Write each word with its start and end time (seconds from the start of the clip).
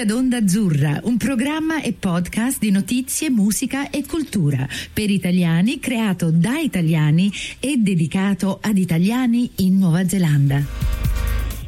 Ad 0.00 0.10
Onda 0.10 0.38
Azzurra, 0.38 0.98
un 1.04 1.18
programma 1.18 1.82
e 1.82 1.92
podcast 1.92 2.58
di 2.58 2.70
notizie, 2.70 3.28
musica 3.28 3.90
e 3.90 4.06
cultura 4.06 4.66
per 4.94 5.10
italiani 5.10 5.78
creato 5.78 6.30
da 6.30 6.56
italiani 6.58 7.30
e 7.60 7.76
dedicato 7.76 8.60
ad 8.62 8.78
italiani 8.78 9.50
in 9.56 9.76
Nuova 9.76 10.08
Zelanda. 10.08 10.62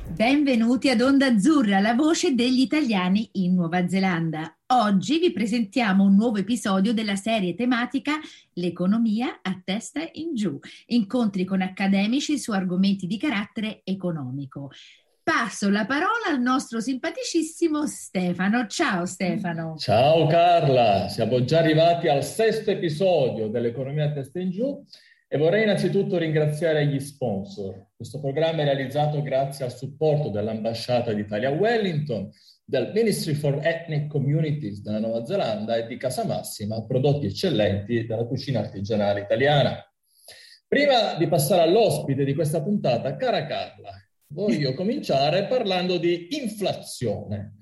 Benvenuti 0.08 0.88
ad 0.88 1.02
Onda 1.02 1.26
Azzurra, 1.26 1.80
la 1.80 1.94
voce 1.94 2.34
degli 2.34 2.60
italiani 2.60 3.29
in 3.32 3.52
Nuova 3.52 3.86
Zelanda. 3.86 4.57
Oggi 4.68 5.18
vi 5.18 5.30
presentiamo 5.30 6.04
un 6.04 6.14
nuovo 6.14 6.38
episodio 6.38 6.94
della 6.94 7.16
serie 7.16 7.54
tematica 7.54 8.18
L'economia 8.54 9.40
a 9.43 9.60
testa 9.62 10.08
in 10.12 10.35
giù, 10.35 10.58
incontri 10.86 11.44
con 11.44 11.60
accademici 11.60 12.38
su 12.38 12.52
argomenti 12.52 13.07
di 13.07 13.18
carattere 13.18 13.82
economico 13.85 14.71
passo 15.22 15.71
la 15.71 15.86
parola 15.86 16.26
al 16.29 16.40
nostro 16.40 16.81
simpaticissimo 16.81 17.86
Stefano. 17.86 18.67
Ciao 18.67 19.07
Stefano. 19.07 19.76
Ciao 19.76 20.26
Carla, 20.26 21.08
siamo 21.08 21.44
già 21.44 21.61
arrivati 21.61 22.08
al 22.08 22.25
sesto 22.25 22.71
episodio 22.71 23.49
dell'Economia 23.49 24.07
a 24.07 24.13
testa 24.13 24.40
in 24.40 24.50
giù 24.50 24.85
e 25.29 25.39
vorrei 25.39 25.63
innanzitutto 25.63 26.18
ringraziare 26.18 26.86
gli 26.86 26.99
sponsor. 26.99 27.90
Questo 27.96 28.21
programma 28.21 28.63
è 28.63 28.64
realizzato 28.64 29.22
grazie 29.22 29.64
al 29.64 29.72
supporto 29.72 30.29
dell'Ambasciata 30.29 31.13
d'Italia 31.13 31.50
a 31.50 31.52
Wellington, 31.52 32.28
del 32.64 32.91
Ministry 32.92 33.34
for 33.34 33.61
Ethnic 33.62 34.08
Communities 34.08 34.83
della 34.83 34.98
Nuova 34.98 35.25
Zelanda 35.25 35.77
e 35.77 35.86
di 35.86 35.97
Casa 35.97 36.24
Massima, 36.24 36.84
prodotti 36.84 37.27
eccellenti 37.27 38.06
della 38.06 38.24
cucina 38.24 38.58
artigianale 38.58 39.20
italiana. 39.20 39.83
Prima 40.66 41.14
di 41.14 41.28
passare 41.28 41.62
all'ospite 41.62 42.24
di 42.24 42.34
questa 42.34 42.62
puntata, 42.62 43.16
cara 43.16 43.46
Carla, 43.46 43.92
voglio 44.33 44.75
cominciare 44.75 45.47
parlando 45.47 45.98
di 45.98 46.28
inflazione. 46.30 47.58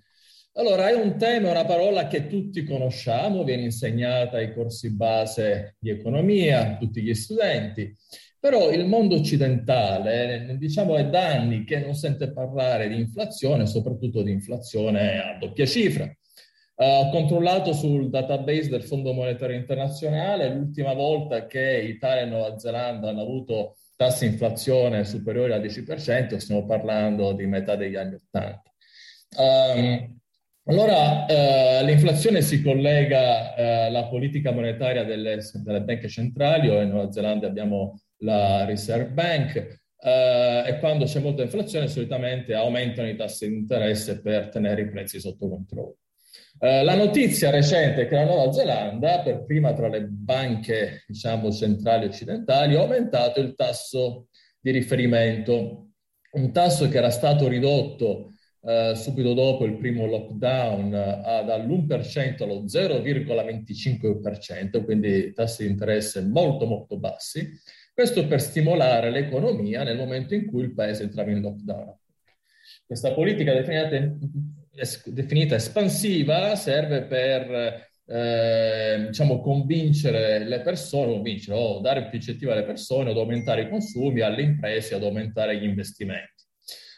Allora, 0.55 0.89
è 0.89 0.95
un 0.95 1.17
tema, 1.17 1.51
una 1.51 1.65
parola 1.65 2.07
che 2.07 2.27
tutti 2.27 2.65
conosciamo, 2.65 3.45
viene 3.45 3.63
insegnata 3.63 4.39
ai 4.39 4.53
corsi 4.53 4.95
base 4.95 5.77
di 5.79 5.91
economia, 5.91 6.77
tutti 6.77 7.03
gli 7.03 7.15
studenti, 7.15 7.95
però 8.39 8.71
il 8.71 8.87
mondo 8.87 9.17
occidentale, 9.17 10.57
diciamo, 10.59 10.97
è 10.97 11.07
da 11.09 11.27
anni 11.27 11.65
che 11.65 11.79
non 11.79 11.95
sente 11.95 12.33
parlare 12.33 12.89
di 12.89 12.99
inflazione, 12.99 13.67
soprattutto 13.67 14.23
di 14.23 14.33
inflazione 14.33 15.19
a 15.21 15.39
doppia 15.39 15.67
cifra. 15.67 16.13
Ho 16.83 17.09
uh, 17.09 17.11
controllato 17.11 17.75
sul 17.75 18.09
database 18.09 18.71
del 18.71 18.83
Fondo 18.83 19.13
Monetario 19.13 19.55
Internazionale 19.55 20.49
l'ultima 20.49 20.95
volta 20.95 21.47
che 21.47 21.85
Italia 21.87 22.23
e 22.23 22.27
Nuova 22.27 22.59
Zelanda 22.59 23.11
hanno 23.11 23.21
avuto 23.21 23.77
tassi 24.01 24.25
di 24.25 24.33
inflazione 24.33 25.05
superiori 25.05 25.53
al 25.53 25.61
10%, 25.61 26.39
stiamo 26.39 26.65
parlando 26.65 27.35
di 27.35 27.45
metà 27.45 27.77
degli 27.77 27.97
anni 27.97 28.15
80. 28.15 28.63
Um, 29.37 29.45
ehm, 29.45 30.19
allora, 30.65 31.27
eh, 31.27 31.85
l'inflazione 31.85 32.41
si 32.41 32.63
collega 32.63 33.55
eh, 33.55 33.87
alla 33.89 34.07
politica 34.07 34.53
monetaria 34.53 35.05
delle, 35.05 35.41
delle 35.53 35.83
banche 35.83 36.09
centrali, 36.09 36.71
o 36.71 36.81
in 36.81 36.89
Nuova 36.89 37.13
Zelanda 37.13 37.47
abbiamo 37.47 38.01
la 38.21 38.65
Reserve 38.65 39.11
Bank, 39.11 39.57
eh, 40.03 40.63
e 40.67 40.79
quando 40.79 41.05
c'è 41.05 41.21
molta 41.21 41.43
inflazione 41.43 41.87
solitamente 41.87 42.55
aumentano 42.55 43.07
i 43.07 43.17
tassi 43.17 43.49
di 43.49 43.55
interesse 43.55 44.23
per 44.23 44.49
tenere 44.49 44.81
i 44.81 44.89
prezzi 44.89 45.21
sotto 45.21 45.47
controllo. 45.47 45.97
Eh, 46.63 46.85
la 46.85 46.95
notizia 46.95 47.49
recente 47.49 48.03
è 48.03 48.07
che 48.07 48.17
la 48.17 48.27
Nuova 48.27 48.53
Zelanda, 48.53 49.21
per 49.21 49.47
prima 49.47 49.73
tra 49.73 49.89
le 49.89 50.03
banche 50.03 51.05
diciamo, 51.07 51.51
centrali 51.51 52.05
occidentali, 52.05 52.75
ha 52.75 52.81
aumentato 52.81 53.41
il 53.41 53.55
tasso 53.55 54.27
di 54.61 54.71
riferimento, 54.71 55.93
un 56.33 56.53
tasso 56.53 56.87
che 56.91 56.99
era 56.99 57.09
stato 57.09 57.49
ridotto 57.49 58.35
eh, 58.63 58.93
subito 58.95 59.33
dopo 59.33 59.65
il 59.65 59.79
primo 59.79 60.05
lockdown 60.05 60.93
eh, 60.93 61.45
dall'1% 61.47 62.43
allo 62.43 62.65
0,25%, 62.65 64.85
quindi 64.85 65.33
tassi 65.33 65.65
di 65.65 65.71
interesse 65.71 66.21
molto 66.21 66.67
molto 66.67 66.99
bassi, 66.99 67.59
questo 67.95 68.27
per 68.27 68.43
stimolare 68.43 69.11
l'economia 69.11 69.83
nel 69.83 69.97
momento 69.97 70.35
in 70.35 70.45
cui 70.45 70.65
il 70.65 70.75
paese 70.75 71.05
entrava 71.05 71.31
in 71.31 71.41
lockdown. 71.41 71.97
Questa 72.85 73.15
politica 73.15 73.55
definita 73.55 73.89
definita 75.07 75.57
espansiva 75.57 76.55
serve 76.55 77.03
per 77.03 77.89
eh, 78.07 79.07
diciamo, 79.07 79.41
convincere 79.41 80.45
le 80.45 80.61
persone, 80.61 81.13
convincere 81.13 81.57
o 81.57 81.81
dare 81.81 82.09
più 82.09 82.19
incentivi 82.19 82.51
alle 82.51 82.65
persone 82.65 83.11
ad 83.11 83.17
aumentare 83.17 83.63
i 83.63 83.69
consumi, 83.69 84.21
alle 84.21 84.43
imprese 84.43 84.95
ad 84.95 85.05
aumentare 85.05 85.57
gli 85.59 85.65
investimenti. 85.65 86.39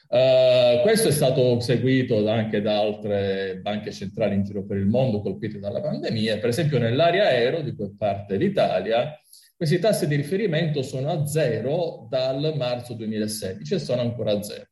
Uh, 0.09 0.83
questo 0.83 1.09
è 1.09 1.11
stato 1.11 1.59
seguito 1.61 2.29
anche 2.29 2.61
da 2.61 2.79
altre 2.79 3.61
banche 3.63 3.91
centrali 3.93 4.35
in 4.35 4.45
giro 4.45 4.67
per 4.67 4.77
il 4.77 4.85
mondo 4.85 5.23
colpite 5.23 5.59
dalla 5.59 5.81
pandemia. 5.81 6.37
Per 6.37 6.51
esempio 6.51 6.79
nell'area 6.79 7.25
aereo, 7.25 7.63
di 7.63 7.75
cui 7.75 7.95
parte 7.97 8.37
l'Italia, 8.37 9.19
questi 9.57 9.79
tassi 9.79 10.07
di 10.07 10.17
riferimento 10.17 10.83
sono 10.83 11.11
a 11.11 11.27
zero 11.27 12.07
dal 12.11 12.53
marzo 12.57 12.93
2016 12.93 13.75
e 13.75 13.79
sono 13.79 14.03
ancora 14.03 14.33
a 14.33 14.43
zero. 14.43 14.72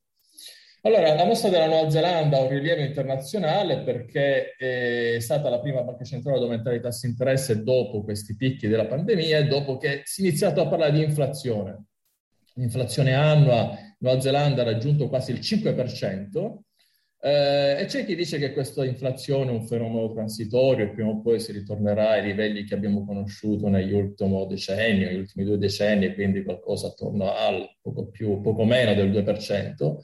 Allora, 0.83 1.13
la 1.15 1.27
mostra 1.27 1.51
della 1.51 1.67
Nuova 1.67 1.91
Zelanda 1.91 2.39
ha 2.39 2.41
un 2.41 2.49
rilievo 2.49 2.81
internazionale 2.81 3.83
perché 3.83 4.55
è 4.57 5.21
stata 5.21 5.51
la 5.51 5.61
prima 5.61 5.83
banca 5.83 6.05
centrale 6.05 6.39
ad 6.39 6.45
aumentare 6.45 6.77
i 6.77 6.81
tassi 6.81 7.05
di 7.05 7.13
interesse 7.13 7.63
dopo 7.63 8.03
questi 8.03 8.35
picchi 8.35 8.67
della 8.67 8.87
pandemia 8.87 9.39
e 9.39 9.45
dopo 9.45 9.77
che 9.77 10.01
si 10.05 10.23
è 10.23 10.27
iniziato 10.27 10.63
a 10.63 10.69
parlare 10.69 10.93
di 10.93 11.03
inflazione. 11.03 11.85
L'inflazione 12.55 13.13
annua 13.13 13.77
in 13.79 13.97
Nuova 13.99 14.21
Zelanda 14.21 14.63
ha 14.63 14.65
raggiunto 14.65 15.11
quasi 15.11 15.33
il 15.33 15.41
5%, 15.41 16.63
eh, 17.23 17.77
e 17.81 17.85
c'è 17.85 18.07
chi 18.07 18.15
dice 18.15 18.39
che 18.39 18.55
questa 18.55 18.83
inflazione 18.83 19.51
è 19.51 19.55
un 19.55 19.67
fenomeno 19.67 20.11
transitorio 20.11 20.87
e 20.87 20.89
prima 20.89 21.11
o 21.11 21.21
poi 21.21 21.41
si 21.41 21.53
ritornerà 21.53 22.13
ai 22.13 22.23
livelli 22.23 22.65
che 22.65 22.73
abbiamo 22.73 23.05
conosciuto 23.05 23.69
negli 23.69 23.93
ultimi 23.93 24.47
decenni, 24.47 25.05
negli 25.05 25.19
ultimi 25.19 25.45
due 25.45 25.59
decenni, 25.59 26.15
quindi 26.15 26.43
qualcosa 26.43 26.87
attorno 26.87 27.31
al 27.35 27.69
poco, 27.83 28.07
più, 28.07 28.41
poco 28.41 28.65
meno 28.65 28.95
del 28.95 29.11
2% 29.11 29.99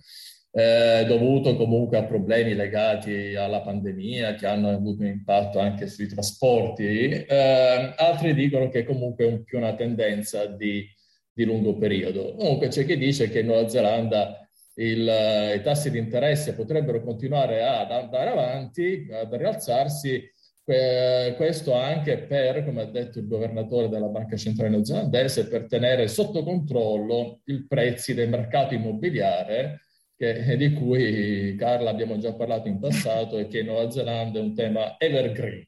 eh, 0.58 1.04
dovuto 1.06 1.54
comunque 1.54 1.98
a 1.98 2.04
problemi 2.04 2.54
legati 2.54 3.34
alla 3.34 3.60
pandemia 3.60 4.36
che 4.36 4.46
hanno 4.46 4.70
avuto 4.70 5.02
un 5.02 5.08
impatto 5.08 5.58
anche 5.58 5.86
sui 5.86 6.06
trasporti. 6.06 7.10
Eh, 7.10 7.92
altri 7.94 8.32
dicono 8.32 8.70
che 8.70 8.84
comunque 8.84 9.26
è 9.26 9.38
più 9.40 9.58
una 9.58 9.74
tendenza 9.74 10.46
di, 10.46 10.82
di, 11.30 11.44
lungo 11.44 11.76
periodo. 11.76 12.34
Comunque 12.36 12.68
c'è 12.68 12.86
chi 12.86 12.96
dice 12.96 13.28
che 13.28 13.40
in 13.40 13.46
Nuova 13.46 13.68
Zelanda 13.68 14.48
il, 14.76 15.54
i 15.56 15.60
tassi 15.62 15.90
di 15.90 15.98
interesse 15.98 16.54
potrebbero 16.54 17.02
continuare 17.02 17.62
ad 17.62 17.90
andare 17.90 18.30
avanti, 18.30 19.08
ad 19.12 19.34
rialzarsi, 19.34 20.32
questo 20.64 21.74
anche 21.74 22.18
per, 22.20 22.64
come 22.64 22.80
ha 22.80 22.86
detto 22.86 23.18
il 23.18 23.28
governatore 23.28 23.90
della 23.90 24.08
Banca 24.08 24.36
Centrale 24.36 24.70
Neozelandese, 24.70 25.48
per 25.48 25.66
tenere 25.66 26.08
sotto 26.08 26.42
controllo 26.42 27.42
i 27.44 27.66
prezzi 27.68 28.14
del 28.14 28.30
mercato 28.30 28.72
immobiliare 28.72 29.82
che, 30.16 30.56
di 30.56 30.72
cui 30.72 31.54
Carla 31.58 31.90
abbiamo 31.90 32.18
già 32.18 32.32
parlato 32.32 32.68
in 32.68 32.78
passato 32.78 33.38
e 33.38 33.46
che 33.48 33.60
in 33.60 33.66
Nuova 33.66 33.90
Zelanda 33.90 34.38
è 34.38 34.42
un 34.42 34.54
tema 34.54 34.96
evergreen. 34.98 35.66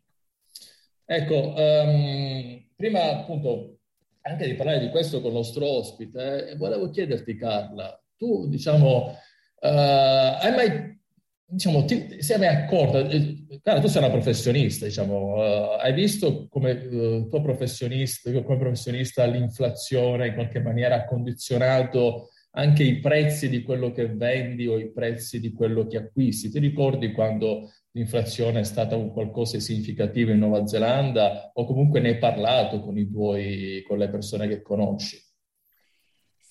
Ecco, 1.05 1.55
um, 1.57 2.67
prima 2.75 3.11
appunto 3.11 3.79
anche 4.23 4.47
di 4.47 4.55
parlare 4.55 4.81
di 4.81 4.91
questo 4.91 5.21
con 5.21 5.31
il 5.31 5.37
nostro 5.37 5.67
ospite, 5.67 6.51
eh, 6.51 6.57
volevo 6.57 6.91
chiederti 6.91 7.37
Carla, 7.37 7.99
tu 8.17 8.47
diciamo, 8.49 9.17
uh, 9.61 9.67
hai 9.67 10.55
mai, 10.55 11.01
diciamo, 11.47 11.85
ti, 11.85 12.21
sei 12.21 12.39
mai 12.39 12.49
accorta, 12.49 12.99
eh, 13.09 13.47
Carla 13.63 13.81
tu 13.81 13.89
sei 13.89 14.03
una 14.03 14.11
professionista, 14.11 14.85
diciamo, 14.85 15.35
uh, 15.35 15.79
hai 15.81 15.95
visto 15.95 16.47
come, 16.49 16.73
uh, 16.73 17.29
tuo 17.29 17.41
professionista, 17.41 18.31
come 18.43 18.59
professionista 18.59 19.25
l'inflazione 19.25 20.27
in 20.27 20.35
qualche 20.35 20.61
maniera 20.61 20.97
ha 20.97 21.05
condizionato 21.07 22.31
anche 22.53 22.83
i 22.83 22.99
prezzi 23.01 23.49
di 23.49 23.63
quello 23.63 23.93
che 23.93 24.07
vendi 24.09 24.67
o 24.67 24.79
i 24.79 24.91
prezzi 24.91 25.41
di 25.41 25.53
quello 25.53 25.87
che 25.87 25.99
acquisti. 25.99 26.51
Ti 26.51 26.59
ricordi 26.59 27.13
quando 27.13 27.71
l'inflazione 27.93 28.61
è 28.61 28.65
stata 28.65 28.97
un 28.97 29.11
qualcosa 29.11 29.57
di 29.57 29.63
significativo 29.63 30.31
in 30.31 30.39
Nuova 30.39 30.67
Zelanda 30.67 31.51
o 31.53 31.65
comunque 31.65 32.01
ne 32.01 32.11
hai 32.11 32.19
parlato 32.19 32.81
con, 32.81 32.95
tuoi, 33.11 33.83
con 33.87 33.99
le 33.99 34.09
persone 34.09 34.49
che 34.49 34.63
conosci? 34.63 35.28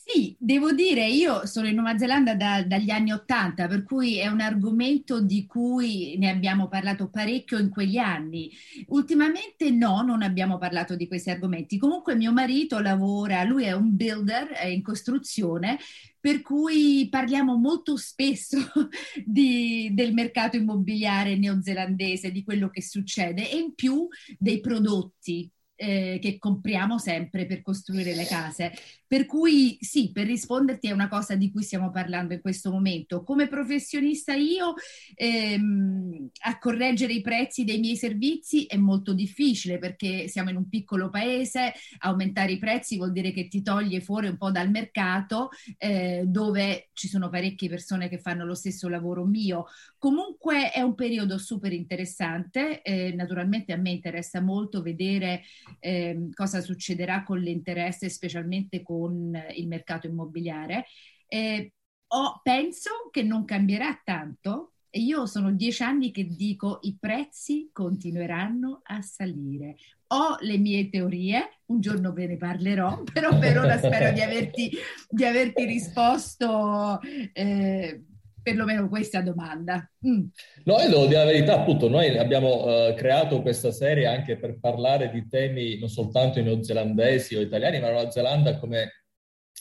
Sì, 0.09 0.33
devo 0.39 0.71
dire, 0.71 1.06
io 1.06 1.45
sono 1.45 1.68
in 1.68 1.75
Nuova 1.75 1.98
Zelanda 1.98 2.33
da, 2.33 2.63
dagli 2.63 2.89
anni 2.89 3.12
Ottanta, 3.12 3.68
per 3.68 3.83
cui 3.83 4.18
è 4.19 4.27
un 4.27 4.39
argomento 4.39 5.19
di 5.19 5.45
cui 5.45 6.15
ne 6.18 6.30
abbiamo 6.30 6.69
parlato 6.69 7.09
parecchio 7.09 7.57
in 7.57 7.68
quegli 7.69 7.98
anni. 7.98 8.50
Ultimamente 8.88 9.69
no, 9.69 10.01
non 10.04 10.21
abbiamo 10.21 10.57
parlato 10.57 10.95
di 10.95 11.07
questi 11.07 11.30
argomenti. 11.30 11.77
Comunque 11.77 12.15
mio 12.15 12.31
marito 12.31 12.80
lavora, 12.80 13.44
lui 13.44 13.65
è 13.65 13.74
un 13.74 13.94
builder, 13.98 14.48
è 14.48 14.68
in 14.68 14.81
costruzione, 14.81 15.77
per 16.21 16.42
cui 16.42 17.09
parliamo 17.12 17.57
molto 17.57 17.98
spesso 17.98 18.57
di, 19.25 19.89
del 19.94 20.13
mercato 20.13 20.56
immobiliare 20.56 21.36
neozelandese, 21.36 22.31
di 22.31 22.45
quello 22.45 22.69
che 22.69 22.81
succede 22.81 23.51
e 23.51 23.57
in 23.57 23.75
più 23.75 24.07
dei 24.39 24.62
prodotti 24.62 25.51
eh, 25.77 26.18
che 26.21 26.38
compriamo 26.38 26.97
sempre 26.97 27.45
per 27.45 27.62
costruire 27.62 28.15
le 28.15 28.25
case. 28.25 28.74
Per 29.07 29.25
cui 29.25 29.77
sì, 29.79 30.12
per 30.12 30.25
risponderti 30.25 30.88
è 30.88 30.91
una 30.91 31.07
cosa 31.07 31.35
di 31.35 31.50
cui 31.50 31.63
stiamo 31.63 31.91
parlando 31.91 32.33
in 32.33 32.41
questo 32.41 32.71
momento. 32.71 33.24
Come 33.24 33.47
professionista 33.47 34.33
io 34.33 34.74
ehm, 35.15 36.29
a 36.41 36.57
correggere 36.59 37.13
i 37.13 37.21
prezzi 37.21 37.63
dei 37.63 37.79
miei 37.79 37.95
servizi 37.95 38.65
è 38.65 38.75
molto 38.75 39.13
difficile 39.13 39.77
perché 39.77 40.27
siamo 40.27 40.50
in 40.50 40.57
un 40.57 40.68
piccolo 40.68 41.09
paese, 41.09 41.74
aumentare 42.00 42.51
i 42.51 42.57
prezzi 42.57 42.97
vuol 42.97 43.13
dire 43.13 43.31
che 43.31 43.47
ti 43.47 43.62
toglie 43.62 44.01
fuori 44.01 44.27
un 44.27 44.35
po' 44.35 44.51
dal 44.51 44.69
mercato 44.69 45.51
eh, 45.77 46.23
dove 46.25 46.89
ci 46.91 47.07
sono 47.07 47.30
parecchie 47.30 47.69
persone 47.69 48.09
che 48.09 48.19
fanno 48.19 48.45
lo 48.45 48.56
stesso 48.56 48.89
lavoro 48.89 49.23
mio. 49.23 49.68
Comunque 49.97 50.71
è 50.71 50.81
un 50.81 50.95
periodo 50.95 51.38
super 51.38 51.71
interessante, 51.71 52.81
eh, 52.81 53.13
naturalmente 53.13 53.71
a 53.71 53.77
me 53.77 53.91
interessa 53.91 54.41
molto 54.41 54.81
vedere 54.81 55.44
eh, 55.80 56.30
cosa 56.34 56.62
succederà 56.62 57.24
con 57.24 57.40
l'interesse, 57.40 58.10
specialmente 58.10 58.81
con 58.84 59.38
il 59.56 59.68
mercato 59.68 60.08
immobiliare. 60.08 60.86
Eh, 61.28 61.72
ho, 62.08 62.40
penso 62.42 63.10
che 63.12 63.24
non 63.24 63.46
cambierà 63.46 64.00
tanto. 64.04 64.74
E 64.90 65.02
io 65.02 65.25
sono 65.25 65.52
dieci 65.52 65.84
anni 65.84 66.12
che 66.12 66.25
dico 66.25 66.80
i 66.84 66.96
prezzi 67.00 67.69
continueranno 67.74 68.81
a 68.84 69.02
salire. 69.02 69.75
Ho 70.08 70.38
le 70.40 70.58
mie 70.58 70.90
teorie, 70.90 71.60
un 71.66 71.81
giorno 71.81 72.14
ve 72.14 72.28
ne 72.28 72.38
parlerò, 72.38 73.04
però 73.12 73.38
per 73.38 73.58
ora 73.58 73.78
spero 73.78 74.12
di 74.14 74.22
averti, 74.24 74.72
di 75.10 75.25
averti 75.25 75.66
risposto 75.66 77.02
eh, 77.34 78.02
perlomeno 78.47 78.88
questa 78.88 79.21
domanda. 79.21 79.91
Mm. 80.07 80.23
No, 80.63 80.79
io 80.79 80.89
devo 80.89 81.05
dire 81.05 81.19
la 81.19 81.25
verità, 81.25 81.59
appunto, 81.59 81.89
noi 81.89 82.17
abbiamo 82.17 82.63
uh, 82.63 82.94
creato 82.94 83.41
questa 83.41 83.73
serie 83.73 84.05
anche 84.05 84.38
per 84.38 84.57
parlare 84.57 85.09
di 85.09 85.27
temi 85.27 85.77
non 85.77 85.89
soltanto 85.89 86.41
neozelandesi 86.41 87.35
o 87.35 87.41
italiani, 87.41 87.81
ma 87.81 87.89
Nuova 87.89 88.09
Zelanda 88.09 88.57
come, 88.57 89.03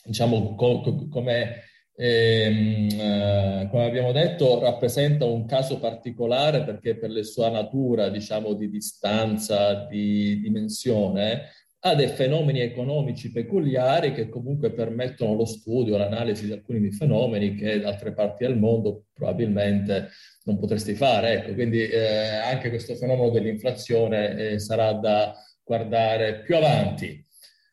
diciamo, 0.05 0.55
co- 0.55 0.83
co- 0.83 1.09
come, 1.09 1.63
ehm, 1.97 2.89
uh, 2.93 3.69
come 3.71 3.87
abbiamo 3.87 4.13
detto, 4.13 4.61
rappresenta 4.61 5.25
un 5.25 5.47
caso 5.47 5.81
particolare 5.81 6.63
perché 6.63 6.97
per 6.97 7.11
la 7.11 7.25
sua 7.25 7.51
natura, 7.51 8.09
diciamo, 8.09 8.53
di 8.53 8.71
distanza, 8.71 9.87
di 9.87 10.39
dimensione, 10.41 11.51
ha 11.87 11.95
dei 11.95 12.09
fenomeni 12.09 12.61
economici 12.61 13.31
peculiari 13.31 14.13
che 14.13 14.29
comunque 14.29 14.73
permettono 14.73 15.35
lo 15.35 15.45
studio, 15.45 15.97
l'analisi 15.97 16.47
di 16.47 16.53
alcuni 16.53 16.91
fenomeni 16.91 17.55
che 17.55 17.79
da 17.81 17.91
altre 17.91 18.13
parti 18.13 18.45
del 18.45 18.57
mondo 18.57 19.05
probabilmente 19.15 20.09
non 20.45 20.59
potresti 20.59 20.95
fare. 20.95 21.35
Ecco, 21.35 21.55
quindi 21.55 21.87
eh, 21.87 22.39
anche 22.45 22.71
questo 22.71 22.97
fenomeno 22.97 23.31
dell'inflazione 23.31 24.37
eh, 24.37 24.59
sarà 24.59 24.95
da 24.95 25.33
guardare 25.63 26.41
più 26.41 26.57
avanti. 26.57 27.25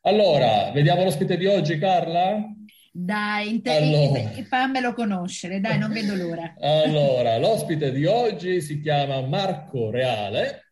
Allora, 0.02 0.70
vediamo 0.72 1.02
l'ospite 1.02 1.36
di 1.36 1.46
oggi, 1.46 1.78
Carla? 1.78 2.40
Dai, 2.92 3.48
inter- 3.48 3.82
allora. 3.82 4.20
fammelo 4.48 4.92
conoscere, 4.92 5.58
dai, 5.58 5.78
non 5.78 5.92
vedo 5.92 6.14
l'ora. 6.14 6.54
allora, 6.60 7.36
l'ospite 7.38 7.90
di 7.90 8.06
oggi 8.06 8.60
si 8.60 8.80
chiama 8.80 9.20
Marco 9.22 9.90
Reale 9.90 10.63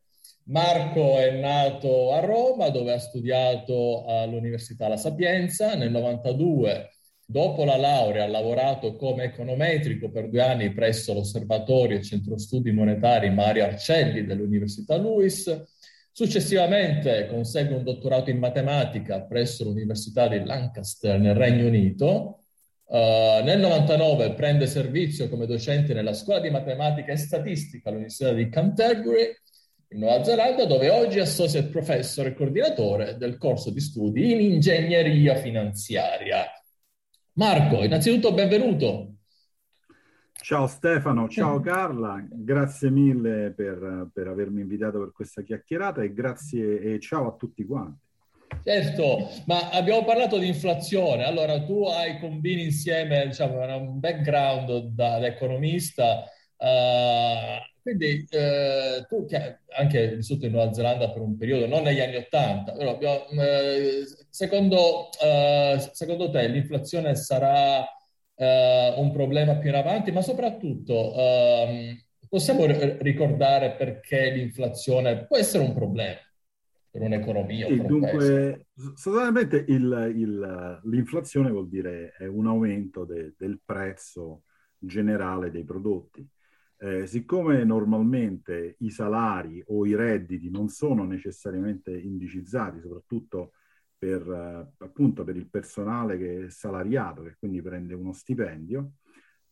Marco 0.46 1.18
è 1.18 1.38
nato 1.38 2.12
a 2.12 2.20
Roma 2.20 2.68
dove 2.70 2.92
ha 2.92 2.98
studiato 2.98 4.04
all'Università 4.06 4.88
La 4.88 4.96
Sapienza. 4.96 5.74
Nel 5.76 5.90
92, 5.92 6.90
dopo 7.24 7.64
la 7.64 7.76
laurea, 7.76 8.24
ha 8.24 8.28
lavorato 8.28 8.96
come 8.96 9.24
econometrico 9.24 10.10
per 10.10 10.28
due 10.28 10.42
anni 10.42 10.72
presso 10.72 11.14
l'Osservatorio 11.14 11.98
e 11.98 12.02
Centro 12.02 12.38
Studi 12.38 12.72
Monetari 12.72 13.30
Mario 13.30 13.64
Arcelli 13.64 14.24
dell'Università 14.24 14.96
Lewis. 14.96 15.62
Successivamente 16.10 17.28
consegue 17.28 17.76
un 17.76 17.84
dottorato 17.84 18.30
in 18.30 18.38
matematica 18.38 19.22
presso 19.22 19.64
l'Università 19.64 20.26
di 20.28 20.44
Lancaster 20.44 21.20
nel 21.20 21.34
Regno 21.34 21.66
Unito. 21.68 22.38
Uh, 22.84 23.42
nel 23.42 23.58
99 23.60 24.34
prende 24.34 24.66
servizio 24.66 25.30
come 25.30 25.46
docente 25.46 25.94
nella 25.94 26.12
scuola 26.12 26.40
di 26.40 26.50
matematica 26.50 27.12
e 27.12 27.16
statistica 27.16 27.88
all'Università 27.88 28.32
di 28.32 28.50
Canterbury 28.50 29.34
in 29.92 29.98
Nuova 29.98 30.24
Zelanda, 30.24 30.64
dove 30.64 30.88
oggi 30.90 31.18
è 31.18 31.22
associate 31.22 31.68
professor 31.68 32.26
e 32.26 32.34
coordinatore 32.34 33.16
del 33.16 33.36
corso 33.36 33.70
di 33.70 33.80
studi 33.80 34.32
in 34.32 34.40
ingegneria 34.40 35.36
finanziaria. 35.36 36.46
Marco, 37.34 37.82
innanzitutto 37.82 38.32
benvenuto. 38.32 39.08
Ciao 40.42 40.66
Stefano, 40.66 41.28
ciao 41.28 41.60
Carla, 41.60 42.24
grazie 42.28 42.90
mille 42.90 43.52
per, 43.54 44.08
per 44.12 44.26
avermi 44.26 44.62
invitato 44.62 44.98
per 44.98 45.12
questa 45.12 45.42
chiacchierata 45.42 46.02
e 46.02 46.12
grazie 46.12 46.80
e 46.80 46.98
ciao 46.98 47.28
a 47.28 47.36
tutti 47.36 47.64
quanti. 47.64 48.00
Certo, 48.64 49.30
ma 49.46 49.70
abbiamo 49.70 50.04
parlato 50.04 50.38
di 50.38 50.46
inflazione, 50.46 51.24
allora 51.24 51.62
tu 51.64 51.84
hai 51.86 52.18
combini 52.18 52.64
insieme 52.64 53.26
diciamo, 53.26 53.60
un 53.76 54.00
background 54.00 54.88
da, 54.88 55.18
da 55.18 55.26
economista, 55.26 56.24
uh, 56.56 57.71
quindi 57.82 58.24
eh, 58.30 59.04
tu 59.08 59.26
che 59.26 59.58
anche 59.76 60.14
vissuto 60.14 60.46
in 60.46 60.52
Nuova 60.52 60.72
Zelanda 60.72 61.10
per 61.10 61.20
un 61.20 61.36
periodo, 61.36 61.66
non 61.66 61.82
negli 61.82 62.00
anni 62.00 62.16
Ottanta, 62.16 62.72
però 62.72 62.96
eh, 62.98 64.06
secondo, 64.30 65.08
eh, 65.20 65.90
secondo, 65.92 66.30
te 66.30 66.46
l'inflazione 66.46 67.16
sarà 67.16 67.84
eh, 68.36 68.94
un 68.96 69.10
problema 69.10 69.56
più 69.56 69.70
in 69.70 69.74
avanti, 69.74 70.12
ma 70.12 70.22
soprattutto 70.22 71.12
ehm, 71.14 72.00
possiamo 72.28 72.64
ricordare 72.66 73.72
perché 73.72 74.30
l'inflazione 74.30 75.26
può 75.26 75.36
essere 75.36 75.64
un 75.64 75.74
problema 75.74 76.20
per 76.88 77.02
un'economia? 77.02 77.66
Sì, 77.66 77.84
dunque, 77.84 78.66
sostanzialmente 78.94 79.64
il, 79.66 80.12
il, 80.14 80.80
l'inflazione 80.84 81.50
vuol 81.50 81.68
dire 81.68 82.14
un 82.28 82.46
aumento 82.46 83.04
de, 83.04 83.34
del 83.36 83.60
prezzo 83.64 84.42
generale 84.78 85.50
dei 85.50 85.64
prodotti 85.64 86.24
eh, 86.82 87.06
siccome 87.06 87.62
normalmente 87.62 88.74
i 88.80 88.90
salari 88.90 89.62
o 89.68 89.86
i 89.86 89.94
redditi 89.94 90.50
non 90.50 90.68
sono 90.68 91.04
necessariamente 91.04 91.96
indicizzati, 91.96 92.80
soprattutto 92.80 93.52
per, 93.96 94.28
eh, 94.28 94.84
appunto 94.84 95.22
per 95.22 95.36
il 95.36 95.48
personale 95.48 96.18
che 96.18 96.46
è 96.46 96.50
salariato, 96.50 97.22
che 97.22 97.36
quindi 97.38 97.62
prende 97.62 97.94
uno 97.94 98.12
stipendio, 98.12 98.94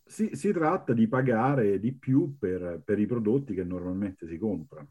si, 0.05 0.31
si 0.33 0.51
tratta 0.51 0.93
di 0.93 1.07
pagare 1.07 1.79
di 1.79 1.93
più 1.93 2.37
per, 2.37 2.83
per, 2.85 2.99
i 2.99 3.07
prodotti 3.07 3.55
che 3.55 3.63
normalmente 3.63 4.27
si 4.27 4.37
comprano. 4.37 4.91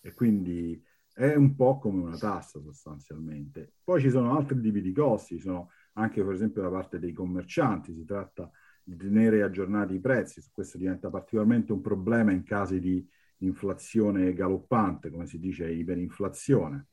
E 0.00 0.12
quindi 0.12 0.82
è 1.12 1.36
un 1.36 1.54
po' 1.54 1.78
come 1.78 2.02
una 2.02 2.18
tassa 2.18 2.60
sostanzialmente. 2.60 3.74
Poi 3.84 4.00
ci 4.00 4.10
sono 4.10 4.36
altri 4.36 4.60
tipi 4.60 4.80
di 4.80 4.92
costi, 4.92 5.38
sono 5.38 5.70
anche 5.92 6.24
per 6.24 6.34
esempio 6.34 6.62
da 6.62 6.68
parte 6.68 6.98
dei 6.98 7.12
commercianti, 7.12 7.94
si 7.94 8.04
tratta 8.04 8.42
di 8.42 8.50
tenere 8.96 9.42
aggiornati 9.42 9.94
i 9.94 10.00
prezzi. 10.00 10.42
Questo 10.52 10.78
diventa 10.78 11.10
particolarmente 11.10 11.72
un 11.72 11.80
problema 11.80 12.32
in 12.32 12.44
casi 12.44 12.78
di 12.78 13.06
inflazione 13.38 14.32
galoppante, 14.32 15.10
come 15.10 15.26
si 15.26 15.38
dice 15.38 15.70
iperinflazione. 15.70 16.86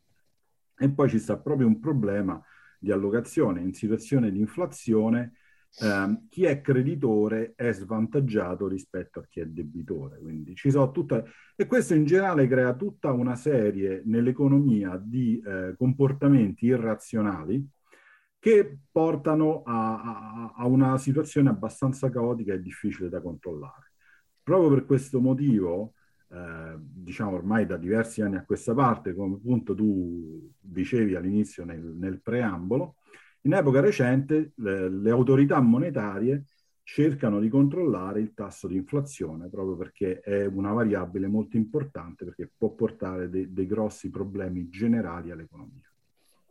E 0.76 0.90
poi 0.90 1.10
ci 1.10 1.20
sta 1.20 1.38
proprio 1.38 1.68
un 1.68 1.80
problema 1.80 2.42
di 2.80 2.92
allocazione. 2.92 3.62
In 3.62 3.74
situazione 3.74 4.32
di 4.32 4.40
inflazione 4.40 5.34
eh, 5.80 6.22
chi 6.30 6.46
è 6.46 6.62
creditore 6.62 7.54
è 7.56 7.72
svantaggiato 7.72 8.68
rispetto 8.68 9.20
a 9.20 9.26
chi 9.30 9.40
è 9.40 9.46
debitore. 9.46 10.20
Quindi 10.20 10.56
ci 10.56 10.72
sono 10.72 10.92
tutte... 10.92 11.26
E 11.56 11.66
questo 11.68 11.94
in 11.94 12.06
generale 12.06 12.48
crea 12.48 12.76
tutta 12.76 13.12
una 13.12 13.36
serie 13.36 14.02
nell'economia 14.06 14.98
di 15.02 15.42
eh, 15.46 15.76
comportamenti 15.78 16.66
irrazionali 16.66 17.66
che 18.44 18.80
portano 18.92 19.64
a, 19.64 20.02
a, 20.02 20.54
a, 20.58 20.66
una 20.66 20.98
situazione 20.98 21.48
abbastanza 21.48 22.10
caotica 22.10 22.52
e 22.54 22.62
difficile 22.62 23.08
da 23.08 23.22
controllare. 23.22 23.94
Proprio 24.44 24.70
per 24.70 24.86
questo 24.86 25.22
motivo, 25.22 25.94
eh, 26.28 26.76
diciamo 26.78 27.38
ormai 27.38 27.66
da 27.66 27.78
diversi 27.78 28.22
anni 28.22 28.36
a 28.36 28.44
questa 28.44 28.74
parte, 28.74 29.16
come 29.16 29.36
appunto 29.36 29.74
tu 29.74 30.52
dicevi 30.60 31.16
all'inizio 31.16 31.64
nel, 31.64 31.80
nel 31.80 32.20
preambolo, 32.22 32.96
in 33.44 33.54
epoca 33.54 33.80
recente 33.80 34.52
le, 34.56 34.90
le, 34.90 35.10
autorità 35.10 35.62
monetarie 35.62 36.44
cercano 36.84 37.40
di 37.40 37.48
controllare 37.48 38.20
il 38.20 38.34
tasso 38.34 38.68
di 38.68 38.76
inflazione 38.76 39.48
proprio 39.48 39.78
perché 39.78 40.20
è 40.20 40.46
una 40.48 40.74
variabile 40.74 41.28
molto 41.28 41.56
importante 41.56 42.26
perché 42.26 42.52
può 42.58 42.72
portare 42.72 43.30
de, 43.30 43.54
dei 43.54 43.68
grossi 43.68 44.10
problemi 44.10 44.68
generali 44.68 45.32
all'economia. 45.32 45.93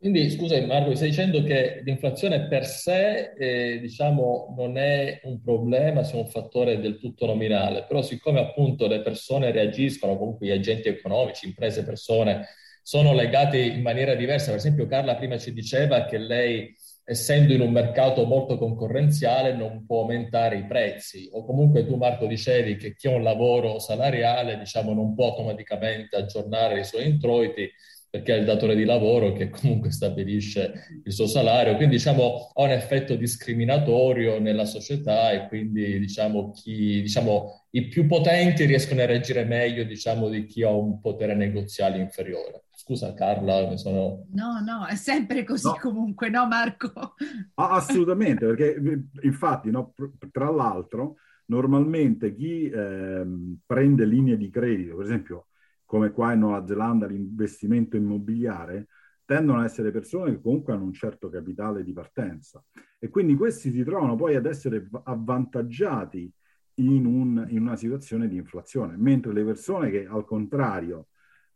Quindi, 0.02 0.30
scusa 0.30 0.60
Marco, 0.66 0.96
stai 0.96 1.10
dicendo 1.10 1.44
che 1.44 1.80
l'inflazione 1.84 2.48
per 2.48 2.66
sé, 2.66 3.34
eh, 3.38 3.78
diciamo, 3.78 4.52
non 4.56 4.76
è 4.76 5.20
un 5.22 5.40
problema, 5.40 6.02
sia 6.02 6.18
un 6.18 6.26
fattore 6.26 6.80
del 6.80 6.98
tutto 6.98 7.24
nominale, 7.24 7.84
però 7.86 8.02
siccome 8.02 8.40
appunto 8.40 8.88
le 8.88 9.00
persone 9.00 9.52
reagiscono, 9.52 10.18
comunque 10.18 10.48
gli 10.48 10.50
agenti 10.50 10.88
economici, 10.88 11.46
imprese, 11.46 11.84
persone, 11.84 12.48
sono 12.82 13.14
legati 13.14 13.74
in 13.74 13.82
maniera 13.82 14.16
diversa. 14.16 14.46
Per 14.50 14.56
esempio, 14.56 14.88
Carla 14.88 15.14
prima 15.14 15.38
ci 15.38 15.52
diceva 15.52 16.04
che 16.06 16.18
lei, 16.18 16.74
essendo 17.04 17.52
in 17.52 17.60
un 17.60 17.70
mercato 17.70 18.24
molto 18.24 18.58
concorrenziale, 18.58 19.54
non 19.54 19.86
può 19.86 20.00
aumentare 20.00 20.56
i 20.56 20.66
prezzi. 20.66 21.28
O 21.30 21.44
comunque 21.44 21.86
tu, 21.86 21.94
Marco, 21.94 22.26
dicevi 22.26 22.74
che 22.74 22.96
chi 22.96 23.06
ha 23.06 23.14
un 23.14 23.22
lavoro 23.22 23.78
salariale, 23.78 24.58
diciamo, 24.58 24.92
non 24.94 25.14
può 25.14 25.26
automaticamente 25.28 26.16
aggiornare 26.16 26.80
i 26.80 26.84
suoi 26.84 27.06
introiti 27.06 27.70
perché 28.12 28.34
è 28.34 28.38
il 28.40 28.44
datore 28.44 28.76
di 28.76 28.84
lavoro 28.84 29.32
che 29.32 29.48
comunque 29.48 29.90
stabilisce 29.90 31.00
il 31.02 31.10
suo 31.10 31.26
salario, 31.26 31.76
quindi 31.76 31.96
diciamo 31.96 32.50
ha 32.52 32.62
un 32.62 32.70
effetto 32.72 33.16
discriminatorio 33.16 34.38
nella 34.38 34.66
società 34.66 35.30
e 35.30 35.48
quindi 35.48 35.98
diciamo, 35.98 36.50
chi, 36.50 37.00
diciamo 37.00 37.68
i 37.70 37.88
più 37.88 38.06
potenti 38.06 38.66
riescono 38.66 39.00
a 39.00 39.06
reagire 39.06 39.44
meglio 39.44 39.84
diciamo, 39.84 40.28
di 40.28 40.44
chi 40.44 40.62
ha 40.62 40.68
un 40.68 41.00
potere 41.00 41.34
negoziale 41.34 42.00
inferiore. 42.00 42.64
Scusa 42.74 43.14
Carla, 43.14 43.66
mi 43.66 43.78
sono... 43.78 44.26
No, 44.32 44.60
no, 44.60 44.84
è 44.84 44.96
sempre 44.96 45.42
così 45.42 45.68
no. 45.68 45.78
comunque, 45.80 46.28
no 46.28 46.46
Marco? 46.46 46.92
Ah, 47.54 47.76
assolutamente, 47.76 48.44
perché 48.44 48.76
infatti, 49.22 49.70
no, 49.70 49.94
tra 50.30 50.50
l'altro, 50.50 51.14
normalmente 51.46 52.34
chi 52.34 52.68
eh, 52.68 53.24
prende 53.64 54.04
linee 54.04 54.36
di 54.36 54.50
credito, 54.50 54.96
per 54.96 55.06
esempio 55.06 55.46
come 55.92 56.10
qua 56.10 56.32
in 56.32 56.38
Nuova 56.38 56.64
Zelanda 56.64 57.06
l'investimento 57.06 57.98
immobiliare, 57.98 58.88
tendono 59.26 59.58
ad 59.58 59.66
essere 59.66 59.90
persone 59.90 60.30
che 60.30 60.40
comunque 60.40 60.72
hanno 60.72 60.84
un 60.84 60.94
certo 60.94 61.28
capitale 61.28 61.84
di 61.84 61.92
partenza. 61.92 62.64
E 62.98 63.10
quindi 63.10 63.34
questi 63.34 63.70
si 63.70 63.84
trovano 63.84 64.16
poi 64.16 64.34
ad 64.34 64.46
essere 64.46 64.88
avvantaggiati 65.02 66.32
in, 66.76 67.04
un, 67.04 67.44
in 67.50 67.60
una 67.60 67.76
situazione 67.76 68.26
di 68.26 68.36
inflazione, 68.36 68.96
mentre 68.96 69.34
le 69.34 69.44
persone 69.44 69.90
che 69.90 70.06
al 70.06 70.24
contrario 70.24 71.08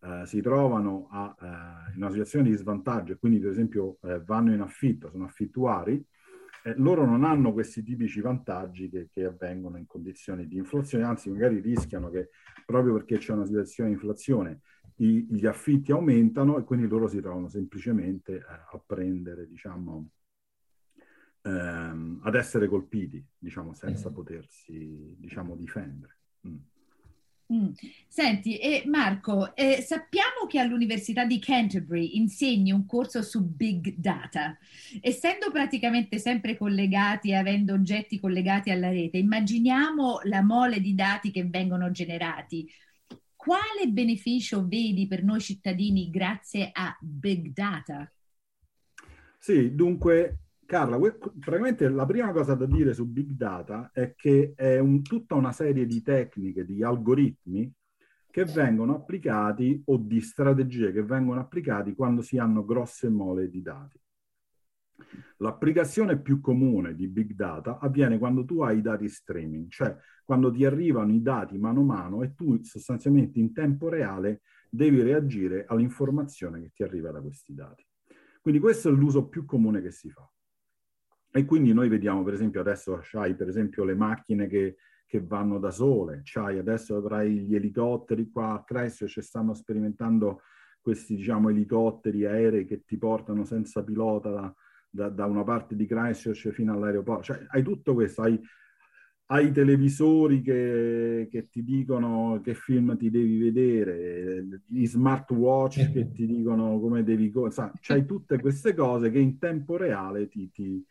eh, 0.03 0.27
si 0.27 0.43
trovano 0.43 1.09
a, 1.11 1.35
eh, 1.41 1.95
in 1.95 2.03
una 2.03 2.11
situazione 2.11 2.51
di 2.51 2.57
svantaggio 2.57 3.15
e 3.15 3.17
quindi 3.17 3.39
per 3.39 3.53
esempio 3.53 3.97
eh, 4.03 4.21
vanno 4.21 4.53
in 4.53 4.61
affitto, 4.61 5.09
sono 5.09 5.25
affittuari, 5.25 6.05
eh, 6.67 6.75
loro 6.79 7.07
non 7.07 7.23
hanno 7.23 7.53
questi 7.53 7.83
tipici 7.85 8.21
vantaggi 8.21 8.89
che, 8.89 9.09
che, 9.09 9.25
avvengono 9.25 9.79
in 9.79 9.87
condizioni 9.87 10.49
di 10.49 10.57
inflazione, 10.57 11.05
anzi 11.05 11.31
magari 11.31 11.61
rischiano 11.61 12.11
che 12.11 12.31
proprio 12.65 12.93
perché 12.95 13.19
c'è 13.19 13.33
una 13.33 13.47
situazione 13.47 13.91
di 13.91 13.95
inflazione 13.95 14.61
i, 14.97 15.27
gli 15.31 15.47
affitti 15.47 15.93
aumentano 15.93 16.59
e 16.59 16.65
quindi 16.65 16.89
loro 16.89 17.07
si 17.07 17.21
trovano 17.21 17.49
semplicemente 17.49 18.39
eh, 18.39 18.45
a 18.45 18.83
prendere, 18.85 19.47
diciamo, 19.47 20.11
ehm, 21.43 22.21
ad 22.25 22.35
essere 22.35 22.67
colpiti, 22.67 23.25
diciamo, 23.39 23.73
senza 23.73 24.11
mm. 24.11 24.13
potersi, 24.13 25.15
diciamo, 25.19 25.55
difendere. 25.55 26.19
Mm. 26.49 26.57
Mm. 27.53 27.69
Senti, 28.09 28.59
eh, 28.59 28.83
Marco, 28.87 29.55
eh, 29.55 29.81
sappiamo 29.81 30.47
che 30.49 30.59
all'Università 30.59 31.25
di 31.25 31.39
Canterbury 31.39 32.17
insegni 32.17 32.73
un 32.73 32.87
corso 32.87 33.23
su 33.23 33.45
Big 33.45 33.95
Data. 33.97 34.59
Essendo 35.01 35.53
praticamente 35.53 36.19
sempre 36.19 36.57
collegati 36.57 37.31
e 37.31 37.35
avendo 37.35 37.75
oggetti 37.75 38.19
collegati 38.19 38.71
alla 38.71 38.91
rete, 38.91 39.19
immaginiamo 39.19 40.21
la 40.25 40.43
mole 40.43 40.81
di 40.81 40.95
dati 40.95 41.31
che 41.31 41.45
vengono 41.45 41.91
generati. 41.93 42.69
Quale 43.37 43.87
beneficio 43.89 44.67
vedi 44.67 45.07
per 45.07 45.23
noi 45.23 45.41
cittadini 45.41 46.11
grazie 46.11 46.71
a 46.73 46.97
Big 47.01 47.53
Data? 47.53 48.11
Sì, 49.39 49.73
dunque 49.73 50.46
Carla, 50.67 50.99
praticamente 50.99 51.89
la 51.89 52.05
prima 52.05 52.33
cosa 52.33 52.55
da 52.55 52.67
dire 52.67 52.93
su 52.93 53.07
Big 53.07 53.31
Data 53.31 53.91
è 53.93 54.15
che 54.17 54.53
è 54.57 54.79
un, 54.81 55.01
tutta 55.01 55.37
una 55.37 55.53
serie 55.53 55.87
di 55.87 56.03
tecniche, 56.03 56.65
di 56.65 56.83
algoritmi 56.83 57.73
che 58.29 58.45
vengono 58.45 58.97
applicati 58.97 59.81
o 59.87 59.97
di 59.97 60.21
strategie 60.21 60.93
che 60.93 61.05
vengono 61.05 61.41
applicati 61.41 61.95
quando 61.95 62.21
si 62.21 62.37
hanno 62.37 62.65
grosse 62.65 63.09
mole 63.09 63.49
di 63.49 63.63
dati. 63.63 63.99
L'applicazione 65.39 66.21
più 66.21 66.41
comune 66.41 66.95
di 66.95 67.07
Big 67.07 67.35
Data 67.35 67.79
avviene 67.79 68.19
quando 68.19 68.45
tu 68.45 68.61
hai 68.63 68.79
i 68.79 68.83
dati 68.83 69.09
streaming, 69.09 69.71
cioè 69.71 69.97
quando 70.25 70.51
ti 70.51 70.65
arrivano 70.65 71.13
i 71.13 71.23
dati 71.23 71.57
mano 71.59 71.83
a 71.83 71.85
mano 71.85 72.23
e 72.23 72.35
tu 72.35 72.61
sostanzialmente 72.65 73.39
in 73.39 73.53
tempo 73.53 73.89
reale 73.89 74.43
devi 74.69 75.01
reagire 75.01 75.65
all'informazione 75.67 76.61
che 76.61 76.71
ti 76.75 76.83
arriva 76.83 77.13
da 77.13 77.21
questi 77.21 77.55
dati. 77.55 77.87
Quindi 78.41 78.61
questo 78.61 78.89
è 78.89 78.93
l'uso 78.93 79.29
più 79.29 79.45
comune 79.45 79.81
che 79.81 79.93
si 79.93 80.11
fa. 80.11 80.29
E 81.37 81.45
quindi 81.45 81.75
noi 81.75 81.91
vediamo, 81.91 82.25
per 82.25 82.33
esempio, 82.33 82.61
adesso 82.61 82.99
c'hai 83.03 83.35
per 83.35 83.47
esempio 83.47 83.85
le 83.85 83.95
macchine 83.95 84.47
che, 84.47 84.77
che 85.05 85.21
vanno 85.21 85.59
da 85.59 85.71
sole, 85.71 86.23
c'hai 86.25 86.57
adesso 86.57 86.97
avrai 86.97 87.41
gli 87.41 87.55
elicotteri 87.55 88.31
qua 88.31 88.55
a 88.55 88.65
Christchurch 88.65 89.21
stanno 89.21 89.53
sperimentando 89.53 90.41
questi 90.81 91.15
diciamo 91.15 91.51
elicotteri 91.51 92.25
aerei 92.25 92.65
che 92.65 92.85
ti 92.87 92.97
portano 92.97 93.45
senza 93.45 93.85
pilota 93.85 94.31
da, 94.31 94.55
da, 94.89 95.09
da 95.11 95.27
una 95.27 95.45
parte 95.45 95.77
di 95.77 95.85
Christchurch 95.85 96.49
fino 96.53 96.73
all'aeroporto. 96.73 97.25
Cioè 97.25 97.45
hai 97.49 97.63
tutto 97.63 97.93
questo, 97.93 98.23
hai, 98.23 98.41
hai 99.27 99.53
televisori 99.53 100.41
che, 100.41 101.29
che, 101.31 101.51
ti 101.51 101.63
dicono 101.63 102.41
che 102.43 102.55
film 102.55 102.97
ti 102.97 103.11
devi 103.11 103.39
vedere, 103.39 104.63
gli 104.65 104.87
smartwatch 104.87 105.93
che 105.93 106.11
ti 106.13 106.27
dicono 106.27 106.81
come 106.81 107.05
devi... 107.05 107.31
C'hai 107.81 108.07
tutte 108.07 108.41
queste 108.41 108.73
cose 108.73 109.11
che 109.11 109.19
in 109.19 109.37
tempo 109.37 109.77
reale 109.77 110.29
ti, 110.29 110.51
ti 110.51 110.83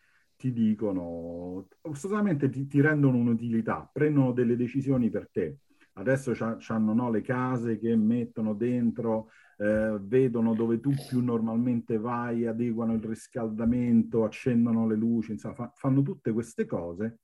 ti 0.52 0.68
dicono, 0.68 1.68
sostanzialmente 1.82 2.48
ti, 2.48 2.66
ti, 2.66 2.80
rendono 2.80 3.16
un'utilità, 3.16 3.88
prendono 3.92 4.32
delle 4.32 4.56
decisioni 4.56 5.10
per 5.10 5.28
te. 5.30 5.58
Adesso 5.94 6.32
hanno 6.68 6.92
no, 6.92 7.10
le 7.10 7.22
case 7.22 7.78
che 7.78 7.96
mettono 7.96 8.54
dentro, 8.54 9.30
eh, 9.58 9.96
vedono 10.00 10.54
dove 10.54 10.78
tu 10.78 10.90
più 11.08 11.20
normalmente 11.20 11.98
vai, 11.98 12.46
adeguano 12.46 12.94
il 12.94 13.02
riscaldamento, 13.02 14.24
accendono 14.24 14.86
le 14.86 14.96
luci, 14.96 15.32
insomma, 15.32 15.54
fa, 15.54 15.72
fanno 15.74 16.02
tutte 16.02 16.32
queste 16.32 16.66
cose. 16.66 17.20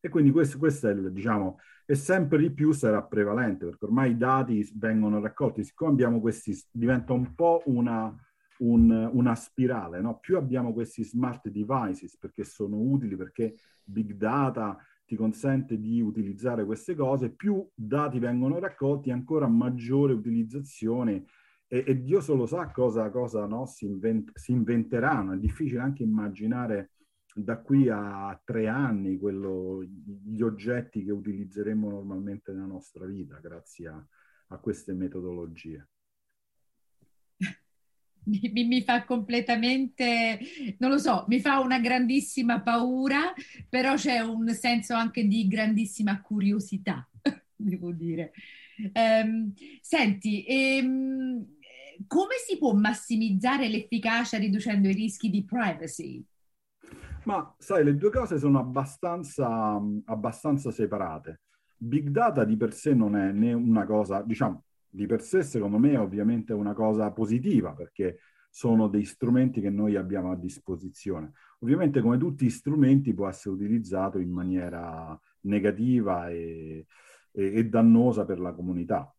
E 0.00 0.08
quindi 0.08 0.30
questo, 0.30 0.58
questo 0.58 0.88
è, 0.88 0.92
il, 0.92 1.12
diciamo, 1.12 1.58
e 1.84 1.94
sempre 1.94 2.38
di 2.38 2.50
più 2.52 2.72
sarà 2.72 3.02
prevalente, 3.02 3.66
perché 3.66 3.84
ormai 3.84 4.12
i 4.12 4.16
dati 4.16 4.68
vengono 4.76 5.20
raccolti, 5.20 5.64
siccome 5.64 5.90
abbiamo 5.90 6.20
questi, 6.20 6.56
diventa 6.70 7.12
un 7.12 7.34
po' 7.34 7.62
una, 7.66 8.14
un, 8.58 9.10
una 9.12 9.34
spirale. 9.34 10.00
No? 10.00 10.18
Più 10.18 10.36
abbiamo 10.36 10.72
questi 10.72 11.04
smart 11.04 11.48
devices 11.48 12.16
perché 12.16 12.44
sono 12.44 12.78
utili, 12.78 13.16
perché 13.16 13.54
big 13.84 14.14
data 14.14 14.78
ti 15.04 15.16
consente 15.16 15.78
di 15.78 16.00
utilizzare 16.00 16.64
queste 16.64 16.94
cose, 16.94 17.30
più 17.30 17.66
dati 17.74 18.18
vengono 18.18 18.58
raccolti, 18.58 19.10
ancora 19.10 19.46
maggiore 19.46 20.12
utilizzazione 20.12 21.24
e, 21.66 21.84
e 21.86 22.02
Dio 22.02 22.20
solo 22.20 22.46
sa 22.46 22.70
cosa, 22.70 23.10
cosa 23.10 23.46
no, 23.46 23.66
si, 23.66 23.86
invent- 23.86 24.30
si, 24.36 24.52
inventeranno. 24.52 25.32
È 25.32 25.38
difficile 25.38 25.80
anche 25.80 26.02
immaginare 26.02 26.92
da 27.34 27.58
qui 27.58 27.88
a 27.88 28.38
tre 28.44 28.68
anni 28.68 29.18
quello, 29.18 29.82
gli 29.82 30.42
oggetti 30.42 31.02
che 31.02 31.12
utilizzeremo 31.12 31.88
normalmente 31.90 32.52
nella 32.52 32.66
nostra 32.66 33.06
vita 33.06 33.38
grazie 33.38 33.88
a, 33.88 34.06
a 34.48 34.58
queste 34.58 34.92
metodologie 34.92 35.88
mi, 38.24 38.64
mi, 38.64 38.82
fa 38.82 39.04
completamente, 39.04 40.38
non 40.78 40.90
lo 40.90 40.98
so, 40.98 41.24
mi 41.28 41.40
fa 41.40 41.60
una 41.60 41.80
grandissima 41.80 42.60
paura, 42.60 43.32
però 43.68 43.94
c'è 43.94 44.20
un 44.20 44.48
senso 44.50 44.94
anche 44.94 45.26
di 45.26 45.46
grandissima 45.48 46.20
curiosità, 46.20 47.08
devo 47.54 47.92
dire. 47.92 48.32
Um, 48.94 49.52
senti, 49.80 50.44
ehm, 50.44 51.46
come 52.06 52.34
si 52.46 52.58
può 52.58 52.72
massimizzare 52.72 53.68
l'efficacia 53.68 54.38
riducendo 54.38 54.88
i 54.88 54.94
rischi 54.94 55.30
di 55.30 55.44
privacy? 55.44 56.24
Ma 57.24 57.54
sai, 57.58 57.84
le 57.84 57.96
due 57.96 58.10
cose 58.10 58.38
sono 58.38 58.58
abbastanza, 58.58 59.80
abbastanza 60.06 60.70
separate. 60.70 61.42
Big 61.76 62.08
data 62.08 62.44
di 62.44 62.56
per 62.56 62.72
sé 62.72 62.94
non 62.94 63.16
è 63.16 63.30
né 63.30 63.52
una 63.52 63.84
cosa, 63.84 64.22
diciamo, 64.22 64.64
di 64.94 65.06
per 65.06 65.22
sé, 65.22 65.42
secondo 65.42 65.78
me, 65.78 65.92
è 65.92 65.98
ovviamente 65.98 66.52
una 66.52 66.74
cosa 66.74 67.10
positiva 67.12 67.72
perché 67.72 68.18
sono 68.50 68.88
dei 68.88 69.04
strumenti 69.04 69.62
che 69.62 69.70
noi 69.70 69.96
abbiamo 69.96 70.30
a 70.30 70.36
disposizione. 70.36 71.32
Ovviamente, 71.60 72.02
come 72.02 72.18
tutti 72.18 72.44
gli 72.44 72.50
strumenti, 72.50 73.14
può 73.14 73.26
essere 73.26 73.54
utilizzato 73.54 74.18
in 74.18 74.30
maniera 74.30 75.18
negativa 75.42 76.28
e, 76.28 76.86
e, 77.30 77.54
e 77.54 77.68
dannosa 77.68 78.26
per 78.26 78.38
la 78.38 78.52
comunità. 78.52 79.10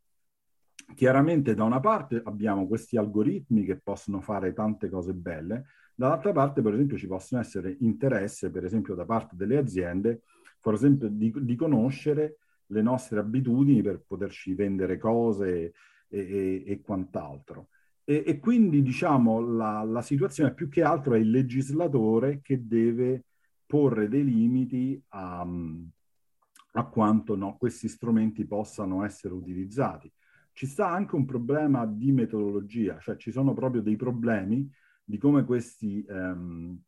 Chiaramente, 0.94 1.56
da 1.56 1.63
una 1.63 1.80
parte 1.80 2.22
abbiamo 2.24 2.68
questi 2.68 2.96
algoritmi 2.96 3.65
che 3.65 3.80
possono 3.80 4.22
fare 4.22 4.53
tante 4.53 4.89
cose 4.89 5.15
belle, 5.15 5.65
dall'altra 5.96 6.32
parte, 6.32 6.62
per 6.62 6.74
esempio, 6.74 6.98
ci 6.98 7.08
possono 7.08 7.42
essere 7.42 7.75
interesse, 7.80 8.51
per 8.51 8.63
esempio, 8.63 8.94
da 8.94 9.06
parte 9.06 9.36
delle 9.36 9.58
aziende, 9.58 10.22
per 10.62 10.75
esempio, 10.75 11.10
di, 11.10 11.34
di 11.36 11.56
conoscere 11.56 12.38
le 12.67 12.82
nostre 12.82 13.20
abitudini 13.20 13.82
per 13.82 14.01
poterci 14.05 14.53
vendere 14.53 14.98
cose 14.98 15.74
e, 16.08 16.20
e, 16.20 16.63
e 16.65 16.82
quant'altro. 16.82 17.70
E, 18.03 18.24
e, 18.25 18.39
quindi 18.39 18.82
diciamo 18.82 19.39
la, 19.39 19.84
la, 19.84 20.01
situazione 20.01 20.53
più 20.53 20.67
che 20.67 20.84
altro 20.84 21.13
è 21.13 21.20
il 21.20 21.29
legislatore 21.29 22.41
che 22.41 22.67
deve 22.67 23.24
porre 23.65 24.10
dei 24.10 24.25
limiti 24.25 25.01
a, 25.10 25.48
a 26.74 26.86
quanto 26.86 27.36
no, 27.36 27.55
questi 27.58 27.88
strumenti 27.88 28.46
possano 28.46 29.05
essere 29.05 29.34
utilizzati. 29.34 30.12
Ci 30.51 30.67
sta 30.67 30.89
anche 30.89 31.15
un 31.15 31.25
problema 31.25 31.86
di 31.86 32.12
metodologia, 32.12 33.00
cioè 33.00 33.15
ci 33.15 33.32
sono 33.32 33.53
proprio 33.53 33.82
dei 33.82 33.96
problemi 33.96 34.70
di 35.03 35.17
come 35.17 35.43
questi 35.46 36.05
ehm, 36.08 36.79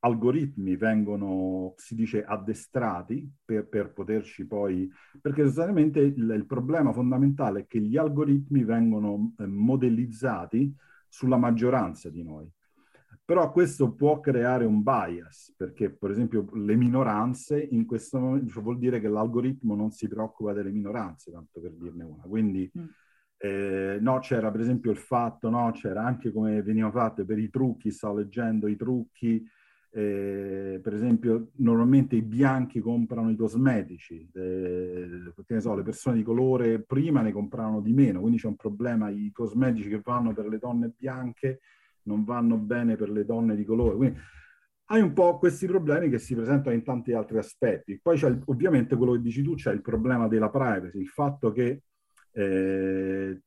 algoritmi 0.00 0.76
vengono, 0.76 1.74
si 1.76 1.94
dice, 1.94 2.24
addestrati 2.24 3.30
per, 3.44 3.68
per 3.68 3.92
poterci 3.92 4.46
poi... 4.46 4.90
Perché 5.20 5.44
sostanzialmente 5.44 6.00
il, 6.00 6.30
il, 6.30 6.46
problema 6.46 6.92
fondamentale 6.92 7.60
è 7.60 7.66
che 7.66 7.80
gli 7.80 7.96
algoritmi 7.96 8.64
vengono 8.64 9.34
eh, 9.38 9.46
modellizzati 9.46 10.74
sulla 11.08 11.36
maggioranza 11.36 12.08
di 12.08 12.22
noi. 12.22 12.50
Però 13.24 13.52
questo 13.52 13.92
può 13.92 14.18
creare 14.18 14.64
un 14.64 14.82
bias, 14.82 15.54
perché 15.56 15.90
per 15.90 16.10
esempio 16.10 16.48
le 16.54 16.74
minoranze 16.74 17.60
in 17.60 17.86
questo 17.86 18.18
momento 18.18 18.50
cioè 18.50 18.62
vuol 18.62 18.78
dire 18.78 18.98
che 19.00 19.08
l'algoritmo 19.08 19.76
non 19.76 19.92
si 19.92 20.08
preoccupa 20.08 20.52
delle 20.52 20.72
minoranze, 20.72 21.30
tanto 21.30 21.60
per 21.60 21.70
dirne 21.72 22.02
una. 22.02 22.22
Quindi 22.24 22.68
mm. 22.76 22.84
eh, 23.36 23.98
no, 24.00 24.18
c'era 24.18 24.50
per 24.50 24.62
esempio 24.62 24.90
il 24.90 24.96
fatto, 24.96 25.48
no, 25.48 25.70
c'era 25.72 26.04
anche 26.04 26.32
come 26.32 26.60
veniva 26.62 26.90
fatto 26.90 27.24
per 27.24 27.38
i 27.38 27.50
trucchi, 27.50 27.92
stavo 27.92 28.16
leggendo 28.16 28.66
i 28.66 28.74
trucchi, 28.74 29.46
eh, 29.92 30.78
per 30.82 30.94
esempio 30.94 31.50
normalmente 31.56 32.14
i 32.14 32.22
bianchi 32.22 32.80
comprano 32.80 33.30
i 33.30 33.36
cosmetici, 33.36 34.28
eh, 34.34 35.32
so, 35.58 35.74
le 35.74 35.82
persone 35.82 36.16
di 36.16 36.22
colore 36.22 36.80
prima 36.80 37.22
ne 37.22 37.32
compravano 37.32 37.80
di 37.80 37.92
meno, 37.92 38.20
quindi 38.20 38.38
c'è 38.38 38.46
un 38.46 38.56
problema, 38.56 39.10
i 39.10 39.30
cosmetici 39.32 39.88
che 39.88 40.00
vanno 40.02 40.32
per 40.32 40.46
le 40.46 40.58
donne 40.58 40.92
bianche 40.96 41.60
non 42.04 42.24
vanno 42.24 42.56
bene 42.56 42.96
per 42.96 43.10
le 43.10 43.24
donne 43.24 43.56
di 43.56 43.64
colore. 43.64 43.96
Quindi 43.96 44.18
hai 44.86 45.00
un 45.00 45.12
po' 45.12 45.38
questi 45.38 45.66
problemi 45.66 46.08
che 46.08 46.18
si 46.18 46.34
presentano 46.34 46.74
in 46.74 46.82
tanti 46.82 47.12
altri 47.12 47.38
aspetti. 47.38 47.98
Poi 48.00 48.16
c'è 48.16 48.28
il, 48.28 48.42
ovviamente 48.46 48.96
quello 48.96 49.12
che 49.12 49.20
dici 49.20 49.42
tu, 49.42 49.54
c'è 49.54 49.72
il 49.72 49.82
problema 49.82 50.28
della 50.28 50.50
privacy, 50.50 50.98
il 50.98 51.08
fatto 51.08 51.52
che 51.52 51.82
eh, 52.32 53.40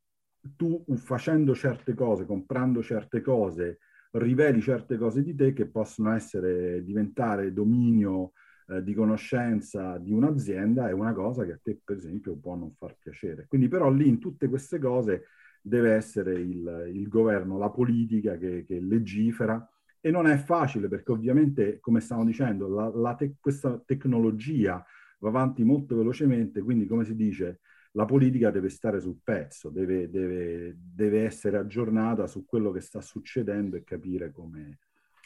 tu 0.55 0.83
facendo 0.95 1.55
certe 1.55 1.93
cose, 1.93 2.25
comprando 2.25 2.81
certe 2.81 3.21
cose, 3.21 3.79
riveli 4.13 4.61
certe 4.61 4.97
cose 4.97 5.23
di 5.23 5.35
te 5.35 5.53
che 5.53 5.65
possono 5.67 6.13
essere, 6.13 6.83
diventare 6.83 7.53
dominio 7.53 8.33
eh, 8.67 8.83
di 8.83 8.93
conoscenza 8.93 9.97
di 9.97 10.11
un'azienda, 10.11 10.87
è 10.87 10.91
una 10.91 11.13
cosa 11.13 11.45
che 11.45 11.53
a 11.53 11.59
te, 11.61 11.79
per 11.83 11.97
esempio, 11.97 12.35
può 12.35 12.55
non 12.55 12.73
far 12.75 12.95
piacere. 12.97 13.45
Quindi 13.47 13.67
però 13.67 13.89
lì 13.89 14.07
in 14.07 14.19
tutte 14.19 14.47
queste 14.47 14.79
cose 14.79 15.27
deve 15.61 15.93
essere 15.93 16.33
il, 16.33 16.91
il 16.93 17.07
governo, 17.07 17.57
la 17.57 17.69
politica 17.69 18.37
che, 18.37 18.63
che, 18.65 18.79
legifera 18.79 19.65
e 20.01 20.11
non 20.11 20.27
è 20.27 20.37
facile 20.37 20.87
perché 20.89 21.11
ovviamente, 21.11 21.79
come 21.79 22.01
stiamo 22.01 22.25
dicendo, 22.25 22.67
la, 22.67 22.91
la 22.93 23.15
te- 23.15 23.35
questa 23.39 23.81
tecnologia 23.85 24.83
va 25.19 25.29
avanti 25.29 25.63
molto 25.63 25.95
velocemente, 25.95 26.61
quindi 26.61 26.85
come 26.85 27.05
si 27.05 27.15
dice, 27.15 27.61
la 27.95 28.05
politica 28.05 28.49
deve 28.49 28.69
stare 28.69 28.99
sul 28.99 29.19
pezzo, 29.23 29.69
deve, 29.69 30.09
deve, 30.09 30.75
deve 30.77 31.23
essere 31.23 31.57
aggiornata 31.57 32.27
su 32.27 32.45
quello 32.45 32.71
che 32.71 32.81
sta 32.81 33.01
succedendo 33.01 33.75
e 33.75 33.83
capire 33.83 34.31
come, 34.31 34.79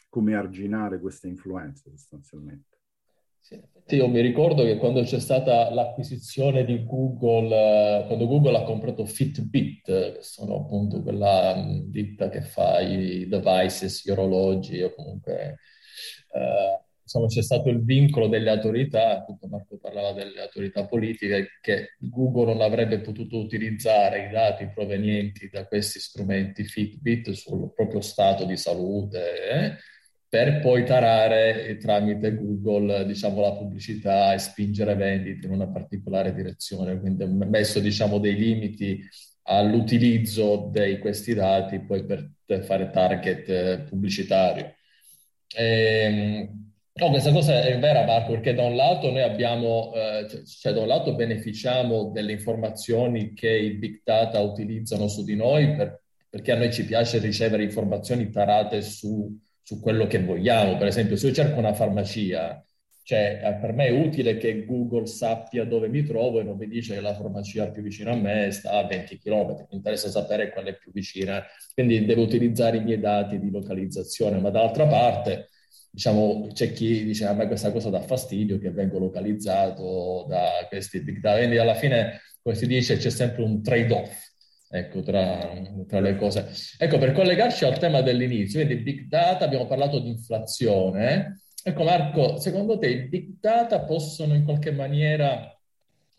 come 0.08 0.34
arginare 0.34 1.00
queste 1.00 1.28
influenze 1.28 1.90
sostanzialmente. 1.90 2.76
Sì, 3.40 3.58
io 3.96 4.08
mi 4.08 4.20
ricordo 4.20 4.62
che 4.64 4.76
quando 4.76 5.02
c'è 5.02 5.20
stata 5.20 5.72
l'acquisizione 5.72 6.66
di 6.66 6.84
Google, 6.84 8.02
eh, 8.02 8.06
quando 8.06 8.26
Google 8.26 8.58
ha 8.58 8.62
comprato 8.62 9.06
Fitbit, 9.06 9.86
che 9.86 10.18
sono 10.20 10.56
appunto 10.56 11.02
quella 11.02 11.56
mm, 11.56 11.78
ditta 11.84 12.28
che 12.28 12.42
fa 12.42 12.80
i 12.80 13.26
devices, 13.26 14.04
gli 14.04 14.10
orologi 14.10 14.82
o 14.82 14.92
comunque... 14.94 15.58
Eh, 16.32 16.86
insomma, 17.08 17.26
c'è 17.26 17.42
stato 17.42 17.70
il 17.70 17.82
vincolo 17.82 18.28
delle 18.28 18.50
autorità, 18.50 19.18
appunto 19.18 19.48
Marco 19.48 19.78
parlava 19.78 20.12
delle 20.12 20.42
autorità 20.42 20.86
politiche, 20.86 21.58
che 21.62 21.94
Google 21.98 22.52
non 22.52 22.60
avrebbe 22.60 23.00
potuto 23.00 23.38
utilizzare 23.38 24.26
i 24.26 24.30
dati 24.30 24.68
provenienti 24.68 25.48
da 25.48 25.66
questi 25.66 25.98
strumenti 25.98 26.64
Fitbit 26.64 27.30
sul 27.30 27.72
proprio 27.74 28.02
stato 28.02 28.44
di 28.44 28.58
salute, 28.58 29.48
eh, 29.50 29.76
per 30.28 30.60
poi 30.60 30.84
tarare 30.84 31.78
tramite 31.78 32.34
Google 32.36 33.06
diciamo, 33.06 33.40
la 33.40 33.52
pubblicità 33.54 34.34
e 34.34 34.38
spingere 34.38 34.94
vendite 34.94 35.46
in 35.46 35.52
una 35.54 35.68
particolare 35.68 36.34
direzione. 36.34 37.00
Quindi 37.00 37.22
ha 37.22 37.26
messo 37.26 37.80
diciamo, 37.80 38.18
dei 38.18 38.34
limiti 38.36 39.02
all'utilizzo 39.44 40.70
di 40.70 40.98
questi 40.98 41.32
dati 41.32 41.80
poi 41.80 42.04
per 42.04 42.64
fare 42.64 42.90
target 42.90 43.48
eh, 43.48 43.78
pubblicitario. 43.88 44.74
E, 45.54 45.64
ehm, 45.64 46.67
No, 47.00 47.10
questa 47.10 47.30
cosa 47.30 47.62
è 47.62 47.78
vera 47.78 48.04
Marco, 48.04 48.32
perché 48.32 48.54
da 48.54 48.64
un 48.64 48.74
lato 48.74 49.08
noi 49.12 49.22
abbiamo, 49.22 49.92
eh, 49.94 50.26
cioè, 50.28 50.42
cioè 50.42 50.72
da 50.72 50.80
un 50.80 50.88
lato 50.88 51.14
beneficiamo 51.14 52.10
delle 52.10 52.32
informazioni 52.32 53.34
che 53.34 53.50
i 53.50 53.74
big 53.74 54.00
data 54.02 54.40
utilizzano 54.40 55.06
su 55.06 55.22
di 55.22 55.36
noi, 55.36 55.76
per, 55.76 56.02
perché 56.28 56.50
a 56.50 56.56
noi 56.56 56.72
ci 56.72 56.84
piace 56.84 57.18
ricevere 57.18 57.62
informazioni 57.62 58.30
tarate 58.30 58.82
su, 58.82 59.32
su 59.62 59.78
quello 59.80 60.08
che 60.08 60.18
vogliamo. 60.24 60.76
Per 60.76 60.88
esempio, 60.88 61.14
se 61.14 61.28
io 61.28 61.34
cerco 61.34 61.60
una 61.60 61.72
farmacia, 61.72 62.60
cioè 63.04 63.42
eh, 63.44 63.54
per 63.60 63.74
me 63.74 63.86
è 63.86 63.90
utile 63.90 64.36
che 64.36 64.64
Google 64.64 65.06
sappia 65.06 65.64
dove 65.64 65.86
mi 65.88 66.02
trovo 66.02 66.40
e 66.40 66.42
non 66.42 66.56
mi 66.56 66.66
dice 66.66 66.94
che 66.94 67.00
la 67.00 67.14
farmacia 67.14 67.70
più 67.70 67.82
vicina 67.82 68.10
a 68.10 68.16
me 68.16 68.50
sta 68.50 68.72
a 68.72 68.84
20 68.84 69.18
km. 69.18 69.54
Mi 69.70 69.76
interessa 69.76 70.08
sapere 70.08 70.50
qual 70.50 70.64
è 70.64 70.76
più 70.76 70.90
vicina, 70.90 71.44
quindi 71.74 72.04
devo 72.04 72.22
utilizzare 72.22 72.78
i 72.78 72.82
miei 72.82 72.98
dati 72.98 73.38
di 73.38 73.52
localizzazione, 73.52 74.40
ma 74.40 74.50
dall'altra 74.50 74.88
parte 74.88 75.50
diciamo, 75.90 76.48
c'è 76.52 76.72
chi 76.72 77.04
dice 77.04 77.24
a 77.24 77.32
me 77.32 77.46
questa 77.46 77.72
cosa 77.72 77.90
dà 77.90 78.00
fastidio 78.00 78.58
che 78.58 78.70
vengo 78.70 78.98
localizzato 78.98 80.26
da 80.28 80.66
questi 80.68 81.00
big 81.00 81.20
data. 81.20 81.38
Quindi 81.38 81.58
alla 81.58 81.74
fine, 81.74 82.20
come 82.42 82.54
si 82.54 82.66
dice, 82.66 82.96
c'è 82.96 83.10
sempre 83.10 83.42
un 83.42 83.62
trade-off 83.62 84.26
ecco, 84.70 85.02
tra, 85.02 85.50
tra, 85.86 86.00
le 86.00 86.16
cose. 86.16 86.48
Ecco, 86.78 86.98
per 86.98 87.12
collegarci 87.12 87.64
al 87.64 87.78
tema 87.78 88.00
dell'inizio, 88.00 88.64
quindi 88.64 88.82
big 88.82 89.08
data, 89.08 89.44
abbiamo 89.44 89.66
parlato 89.66 89.98
di 89.98 90.08
inflazione. 90.08 91.40
Ecco 91.62 91.84
Marco, 91.84 92.38
secondo 92.38 92.78
te 92.78 92.88
i 92.88 93.08
big 93.08 93.38
data 93.40 93.80
possono 93.80 94.34
in 94.34 94.44
qualche 94.44 94.70
maniera 94.70 95.52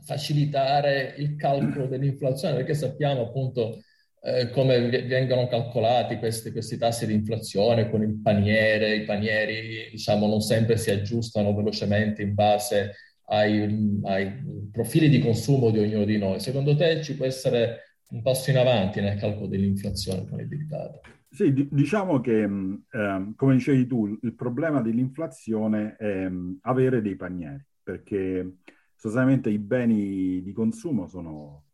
facilitare 0.03 1.15
il 1.17 1.35
calcolo 1.35 1.87
dell'inflazione? 1.87 2.55
Perché 2.55 2.73
sappiamo 2.73 3.21
appunto 3.21 3.81
eh, 4.21 4.49
come 4.49 4.89
vengono 5.05 5.47
calcolati 5.47 6.17
questi, 6.17 6.51
questi, 6.51 6.77
tassi 6.77 7.05
di 7.05 7.13
inflazione 7.13 7.89
con 7.89 8.01
il 8.01 8.19
paniere, 8.21 8.95
i 8.95 9.05
panieri 9.05 9.89
diciamo 9.91 10.27
non 10.27 10.41
sempre 10.41 10.77
si 10.77 10.91
aggiustano 10.91 11.53
velocemente 11.55 12.21
in 12.21 12.33
base 12.33 12.95
ai, 13.25 13.99
ai 14.03 14.69
profili 14.71 15.09
di 15.09 15.19
consumo 15.19 15.69
di 15.71 15.79
ognuno 15.79 16.05
di 16.05 16.17
noi. 16.17 16.39
Secondo 16.39 16.75
te 16.75 17.01
ci 17.01 17.15
può 17.15 17.25
essere 17.25 17.95
un 18.09 18.21
passo 18.21 18.49
in 18.49 18.57
avanti 18.57 19.01
nel 19.01 19.17
calcolo 19.17 19.47
dell'inflazione 19.47 20.27
con 20.27 20.39
i 20.39 20.45
big 20.45 20.63
data. 20.63 20.99
Sì, 21.31 21.67
diciamo 21.69 22.21
che, 22.21 22.41
eh, 22.41 23.33
come 23.35 23.53
dicevi 23.53 23.85
tu, 23.85 24.17
il 24.21 24.33
problema 24.33 24.81
dell'inflazione 24.81 25.95
è 25.95 26.25
um, 26.25 26.57
avere 26.61 27.03
dei 27.03 27.15
panieri, 27.15 27.63
perché 27.83 28.55
sostanzialmente 28.95 29.51
i 29.51 29.59
beni 29.59 30.41
di 30.41 30.51
consumo 30.51 31.07
sono, 31.07 31.65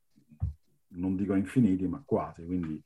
non 0.95 1.15
dico 1.15 1.35
infiniti, 1.35 1.87
ma 1.87 2.01
quasi. 2.05 2.45
Quindi, 2.45 2.81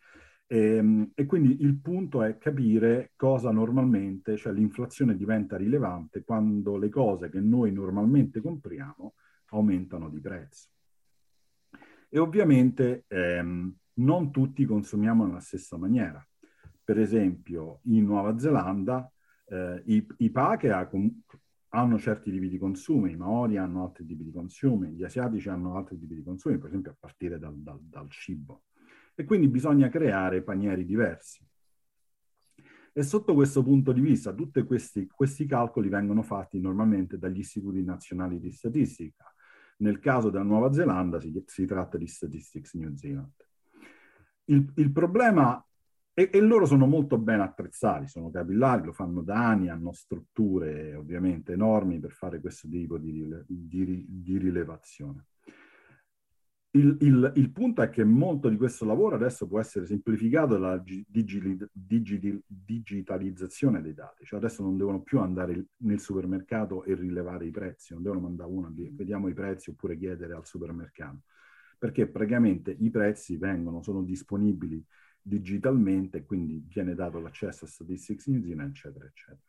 ehm, 0.48 1.12
e 1.16 1.26
quindi 1.26 1.62
il 1.62 1.80
punto 1.80 2.24
è 2.24 2.38
capire 2.38 3.12
cosa 3.16 3.52
normalmente, 3.52 4.38
cioè 4.38 4.54
l'inflazione 4.54 5.16
diventa 5.16 5.58
rilevante 5.58 6.24
quando 6.24 6.78
le 6.78 6.90
cose 6.90 7.30
che 7.30 7.40
noi 7.40 7.72
normalmente 7.72 8.42
compriamo 8.42 9.14
aumentano 9.52 10.10
di 10.10 10.20
prezzo. 10.20 10.70
E 12.10 12.20
ovviamente 12.20 13.06
ehm, 13.08 13.76
non 13.96 14.32
tutti 14.32 14.66
consumiamo 14.66 15.26
nella 15.26 15.40
stessa 15.40 15.78
maniera. 15.78 16.26
Per 16.84 17.00
esempio, 17.00 17.82
in 17.84 18.06
Nuova 18.06 18.38
Zelanda 18.40 19.12
eh, 19.46 19.82
i, 19.86 20.08
i 20.18 20.30
Pake 20.32 20.72
ha, 20.72 20.90
hanno 21.70 22.00
certi 22.00 22.32
tipi 22.32 22.50
di 22.50 22.58
consumi, 22.58 23.12
i 23.12 23.16
Maori 23.16 23.58
hanno 23.58 23.84
altri 23.84 24.06
tipi 24.06 24.24
di 24.24 24.32
consumi, 24.32 24.92
gli 24.92 25.04
asiatici 25.04 25.50
hanno 25.50 25.76
altri 25.76 25.98
tipi 26.00 26.16
di 26.16 26.24
consumi, 26.24 26.58
per 26.58 26.70
esempio 26.70 26.92
a 26.92 26.96
partire 27.00 27.38
dal, 27.38 27.56
dal, 27.58 27.80
dal 27.82 28.10
cibo. 28.10 28.64
E 29.14 29.24
quindi 29.24 29.48
bisogna 29.48 29.90
creare 29.90 30.42
panieri 30.42 30.86
diversi. 30.86 31.46
E 32.92 33.04
sotto 33.04 33.34
questo 33.34 33.64
punto 33.64 33.92
di 33.92 34.02
vista, 34.02 34.34
tutti 34.34 34.64
questi, 34.64 35.08
questi 35.08 35.46
calcoli 35.46 35.90
vengono 35.90 36.24
fatti 36.24 36.60
normalmente 36.60 37.18
dagli 37.18 37.40
istituti 37.40 37.84
nazionali 37.84 38.40
di 38.40 38.52
statistica, 38.52 39.32
nel 39.78 40.00
caso 40.00 40.30
della 40.30 40.44
Nuova 40.44 40.74
Zelanda 40.74 41.20
si, 41.20 41.44
si 41.46 41.66
tratta 41.66 41.98
di 41.98 42.08
Statistics 42.08 42.74
New 42.74 42.96
Zealand. 42.96 43.32
Il, 44.46 44.72
il 44.76 44.92
problema 44.92 45.64
e, 46.20 46.30
e, 46.34 46.42
loro 46.42 46.66
sono 46.66 46.86
molto 46.86 47.18
ben 47.18 47.40
attrezzati, 47.40 48.10
sono 48.10 48.30
capillari, 48.30 48.84
lo 48.84 48.92
fanno 48.92 49.22
da 49.22 49.48
anni, 49.48 49.70
hanno 49.70 49.94
strutture 49.94 50.94
ovviamente 50.94 51.54
enormi 51.54 51.98
per 51.98 52.12
fare 52.12 52.42
questo 52.42 52.68
tipo 52.68 52.98
di, 52.98 53.26
di, 53.48 54.06
di 54.06 54.38
rilevazione. 54.38 55.28
Il, 56.72 56.98
il, 57.00 57.32
il, 57.36 57.52
punto 57.52 57.82
è 57.82 57.90
che 57.90 58.04
molto 58.04 58.50
di 58.50 58.58
questo 58.58 58.84
lavoro 58.84 59.16
adesso 59.16 59.48
può 59.48 59.62
essere 59.62 59.86
semplificato 59.86 60.58
dalla 60.58 60.78
digi, 60.78 61.58
digi, 61.72 62.44
digitalizzazione 62.46 63.82
dei 63.82 63.94
dati, 63.94 64.26
cioè 64.26 64.40
adesso 64.40 64.62
non 64.62 64.76
devono 64.76 65.02
più 65.02 65.20
andare 65.20 65.68
nel 65.78 66.02
supermercato 66.02 66.84
e 66.84 66.96
rilevare 66.96 67.46
i 67.46 67.52
prezzi, 67.52 67.94
non 67.94 68.04
devono 68.04 68.22
mandare 68.24 68.52
uno 68.52 68.68
a 68.68 68.72
dire 68.72 68.90
vediamo 68.92 69.30
i 69.30 69.34
prezzi 69.34 69.70
oppure 69.70 69.98
chiedere 69.98 70.34
al 70.34 70.46
supermercato, 70.46 71.22
perché 71.78 72.08
praticamente 72.08 72.76
i 72.78 72.90
prezzi 72.90 73.38
vengono, 73.38 73.82
sono 73.82 74.04
disponibili 74.04 74.86
digitalmente, 75.30 76.26
quindi 76.26 76.66
viene 76.68 76.96
dato 76.96 77.20
l'accesso 77.20 77.66
a 77.66 77.68
Statistics 77.68 78.28
New 78.28 78.42
Zealand, 78.42 78.72
eccetera, 78.72 79.06
eccetera. 79.06 79.40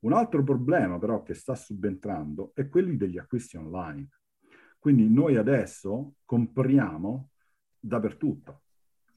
Un 0.00 0.12
altro 0.12 0.42
problema 0.42 0.98
però 0.98 1.22
che 1.22 1.34
sta 1.34 1.54
subentrando 1.54 2.52
è 2.54 2.68
quello 2.68 2.96
degli 2.96 3.18
acquisti 3.18 3.56
online 3.56 4.08
quindi 4.78 5.08
noi 5.08 5.36
adesso 5.36 6.14
compriamo 6.24 7.30
dappertutto. 7.78 8.62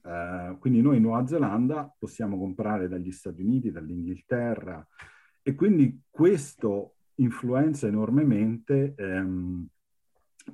Uh, 0.02 0.58
quindi 0.58 0.80
noi 0.82 0.96
in 0.96 1.02
Nuova 1.02 1.26
Zelanda 1.26 1.94
possiamo 1.96 2.36
comprare 2.36 2.88
dagli 2.88 3.12
Stati 3.12 3.40
Uniti, 3.40 3.70
dall'Inghilterra 3.70 4.84
e 5.40 5.54
quindi 5.54 6.02
questo 6.10 6.96
influenza 7.16 7.86
enormemente 7.86 8.94
ehm, 8.96 9.64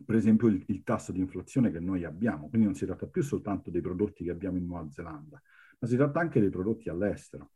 per 0.04 0.16
esempio 0.16 0.48
il, 0.48 0.62
il, 0.68 0.82
tasso 0.82 1.12
di 1.12 1.20
inflazione 1.20 1.70
che 1.70 1.80
noi 1.80 2.04
abbiamo. 2.04 2.48
Quindi 2.48 2.66
non 2.66 2.76
si 2.76 2.86
tratta 2.86 3.06
più 3.06 3.22
soltanto 3.22 3.70
dei 3.70 3.80
prodotti 3.80 4.24
che 4.24 4.30
abbiamo 4.30 4.56
in 4.58 4.66
Nuova 4.66 4.88
Zelanda, 4.90 5.40
ma 5.78 5.88
si 5.88 5.96
tratta 5.96 6.20
anche 6.20 6.40
dei 6.40 6.50
prodotti 6.50 6.88
all'estero. 6.88 7.52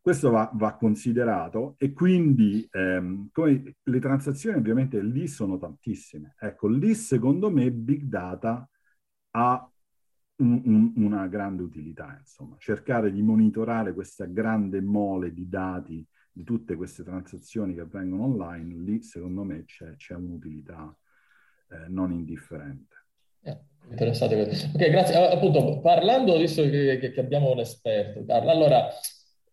Questo 0.00 0.30
va, 0.30 0.50
va 0.54 0.76
considerato 0.76 1.74
e 1.78 1.92
quindi 1.92 2.66
ehm, 2.70 3.28
come 3.32 3.76
le 3.82 3.98
transazioni 3.98 4.56
ovviamente 4.56 5.02
lì 5.02 5.26
sono 5.28 5.58
tantissime. 5.58 6.34
Ecco, 6.38 6.68
lì 6.68 6.94
secondo 6.94 7.50
me 7.50 7.70
Big 7.70 8.04
Data 8.04 8.66
ha 9.32 9.70
un, 10.36 10.62
un, 10.64 10.92
una 10.96 11.26
grande 11.26 11.62
utilità, 11.62 12.16
insomma, 12.18 12.56
cercare 12.58 13.12
di 13.12 13.22
monitorare 13.22 13.92
questa 13.92 14.24
grande 14.24 14.80
mole 14.80 15.32
di 15.32 15.48
dati 15.48 16.06
di 16.32 16.44
tutte 16.44 16.76
queste 16.76 17.02
transazioni 17.02 17.74
che 17.74 17.80
avvengono 17.80 18.24
online, 18.24 18.74
lì 18.82 19.02
secondo 19.02 19.44
me 19.44 19.64
c'è, 19.64 19.96
c'è 19.96 20.14
un'utilità 20.14 20.96
eh, 21.70 21.88
non 21.88 22.12
indifferente. 22.12 22.96
Eh, 23.42 23.56
interessante. 23.90 24.36
Ok, 24.74 24.90
grazie. 24.90 25.16
Appunto, 25.16 25.80
parlando, 25.80 26.36
visto 26.36 26.62
che, 26.68 26.98
che 26.98 27.20
abbiamo 27.20 27.52
un 27.52 27.60
esperto, 27.60 28.24
Carlo, 28.24 28.50
allora 28.50 28.88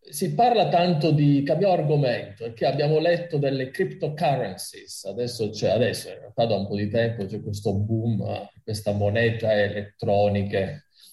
si 0.09 0.33
parla 0.33 0.69
tanto 0.69 1.11
di, 1.11 1.43
cambiamo 1.43 1.73
argomento, 1.73 2.45
perché 2.45 2.65
abbiamo 2.65 2.97
letto 2.99 3.37
delle 3.37 3.69
cryptocurrencies, 3.69 5.05
adesso, 5.05 5.49
c'è, 5.49 5.69
adesso 5.69 6.09
in 6.09 6.19
realtà 6.19 6.45
da 6.45 6.55
un 6.55 6.67
po' 6.67 6.75
di 6.75 6.89
tempo 6.89 7.25
c'è 7.25 7.41
questo 7.41 7.73
boom, 7.73 8.23
questa 8.63 8.93
moneta 8.93 9.51
elettronica, 9.51 10.59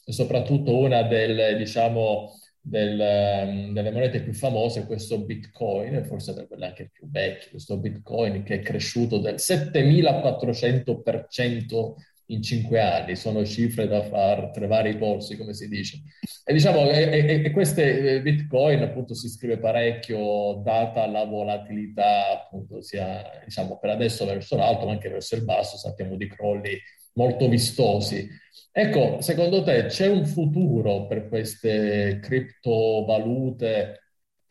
e 0.05 0.12
soprattutto 0.12 0.77
una 0.77 1.03
del, 1.03 1.57
diciamo, 1.57 2.31
del, 2.66 2.98
ehm, 2.98 3.74
delle 3.74 3.90
monete 3.90 4.22
più 4.22 4.33
famose 4.33 4.87
questo 4.87 5.22
Bitcoin, 5.22 6.03
forse 6.05 6.33
da 6.33 6.46
quelle 6.46 6.64
anche 6.66 6.88
più 6.90 7.11
vecchie, 7.11 7.50
questo 7.50 7.77
Bitcoin 7.77 8.42
che 8.42 8.55
è 8.55 8.61
cresciuto 8.61 9.18
del 9.18 9.35
7400% 9.35 11.94
in 12.29 12.42
cinque 12.42 12.81
anni, 12.81 13.16
sono 13.16 13.44
cifre 13.44 13.87
da 13.87 14.03
far 14.03 14.50
tremare 14.50 14.88
i 14.88 14.96
polsi, 14.96 15.37
come 15.37 15.53
si 15.53 15.68
dice. 15.68 16.00
E 16.42 16.55
diciamo, 16.55 16.88
e 16.88 17.50
queste 17.50 18.14
eh, 18.14 18.22
Bitcoin 18.22 18.81
appunto 18.81 19.12
si 19.12 19.29
scrive 19.29 19.59
parecchio 19.59 20.62
data 20.64 21.07
la 21.07 21.24
volatilità, 21.24 22.33
appunto, 22.33 22.81
sia 22.81 23.42
diciamo 23.44 23.79
per 23.79 23.90
adesso 23.90 24.24
verso 24.24 24.57
l'alto, 24.57 24.87
ma 24.87 24.92
anche 24.92 25.11
verso 25.11 25.35
il 25.35 25.44
basso, 25.44 25.77
sappiamo 25.77 26.16
di 26.16 26.27
crolli 26.29 26.81
molto 27.14 27.48
vistosi. 27.48 28.29
Ecco, 28.70 29.20
secondo 29.20 29.62
te 29.62 29.87
c'è 29.87 30.09
un 30.09 30.27
futuro 30.27 31.07
per 31.07 31.29
queste 31.29 32.18
criptovalute? 32.20 34.00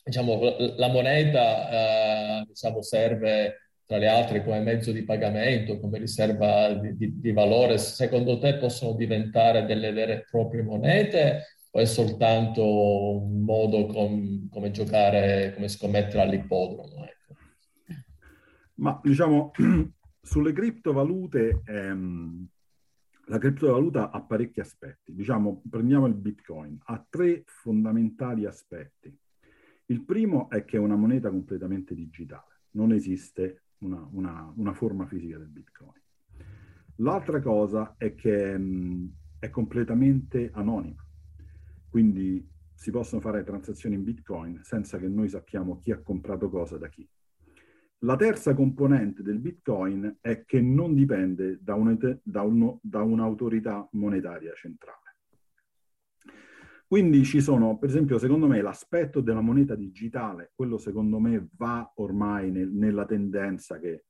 Diciamo, 0.04 0.40
la 0.78 0.88
moneta 0.90 2.40
eh, 2.42 2.46
diciamo, 2.48 2.82
serve 2.82 3.58
tra 3.86 3.98
le 3.98 4.08
altre 4.08 4.44
come 4.44 4.60
mezzo 4.62 4.92
di 4.92 5.04
pagamento, 5.04 5.80
come 5.80 6.00
riserva 6.00 6.74
di, 6.74 6.96
di, 6.96 7.20
di, 7.20 7.32
valore, 7.32 7.78
secondo 7.78 8.40
te 8.40 8.56
possono 8.56 8.94
diventare 8.94 9.66
delle 9.66 9.92
vere 9.92 10.14
e 10.14 10.26
proprie 10.30 10.64
monete 10.64 11.58
o 11.72 11.80
è 11.80 11.86
soltanto 11.86 12.64
un 13.24 13.42
modo 13.44 13.86
com, 13.88 14.48
come 14.50 14.72
giocare, 14.72 15.52
come 15.54 15.68
scommettere 15.68 16.22
all'ippodromo? 16.22 17.04
Ecco. 17.04 17.36
Ma 18.76 19.00
diciamo, 19.04 19.52
sulle 20.22 20.54
criptovalute, 20.54 21.62
ehm, 21.66 22.48
la 23.28 23.38
criptovaluta 23.38 24.12
ha 24.12 24.22
parecchi 24.22 24.60
aspetti. 24.60 25.14
Diciamo, 25.14 25.62
prendiamo 25.70 26.08
il 26.08 26.16
Bitcoin, 26.16 26.78
ha 26.86 27.06
tre 27.10 27.44
fondamentali 27.46 28.46
aspetti. 28.46 29.16
Il 29.88 30.04
primo 30.04 30.50
è 30.50 30.66
che 30.66 30.78
è 30.78 30.80
una 30.80 30.96
moneta 30.96 31.30
completamente 31.30 31.94
digitale, 31.94 32.62
non 32.72 32.92
esiste 32.92 33.64
una, 33.80 34.08
una, 34.12 34.52
una 34.56 34.74
forma 34.74 35.06
fisica 35.06 35.38
del 35.38 35.50
Bitcoin. 35.50 36.02
L'altra 36.98 37.42
cosa 37.42 37.96
è 37.98 38.14
che 38.16 38.58
mh, 38.58 39.14
è 39.40 39.50
completamente 39.50 40.50
anonima, 40.54 41.06
quindi 41.90 42.50
si 42.74 42.92
possono 42.92 43.22
fare 43.22 43.44
transazioni 43.44 43.96
in 43.96 44.04
Bitcoin 44.04 44.62
senza 44.64 44.98
che 44.98 45.08
noi 45.08 45.30
sappiamo 45.30 45.80
chi 45.80 45.92
ha 45.92 46.02
comprato 46.02 46.50
cosa 46.50 46.78
da 46.78 46.88
chi. 46.88 47.08
La 48.04 48.18
terza 48.18 48.54
componente 48.54 49.24
del 49.24 49.40
Bitcoin 49.40 50.18
è 50.20 50.44
che 50.44 50.62
non 50.62 50.94
dipende 50.94 51.60
da, 51.62 51.76
un, 51.76 52.20
da, 52.22 52.42
uno, 52.42 52.80
da 52.84 53.02
un'autorità 53.02 53.88
monetaria 53.94 54.52
centrale. 54.56 55.00
Quindi 56.86 57.24
ci 57.24 57.40
sono, 57.40 57.78
per 57.78 57.88
esempio, 57.88 58.18
secondo 58.18 58.46
me 58.46 58.62
l'aspetto 58.62 59.22
della 59.22 59.40
moneta 59.40 59.76
digitale, 59.76 60.52
quello 60.54 60.78
secondo 60.78 61.18
me 61.20 61.48
va 61.56 61.90
ormai 61.96 62.52
nel, 62.52 62.70
nella 62.70 63.06
tendenza 63.06 63.80
che 63.80 64.04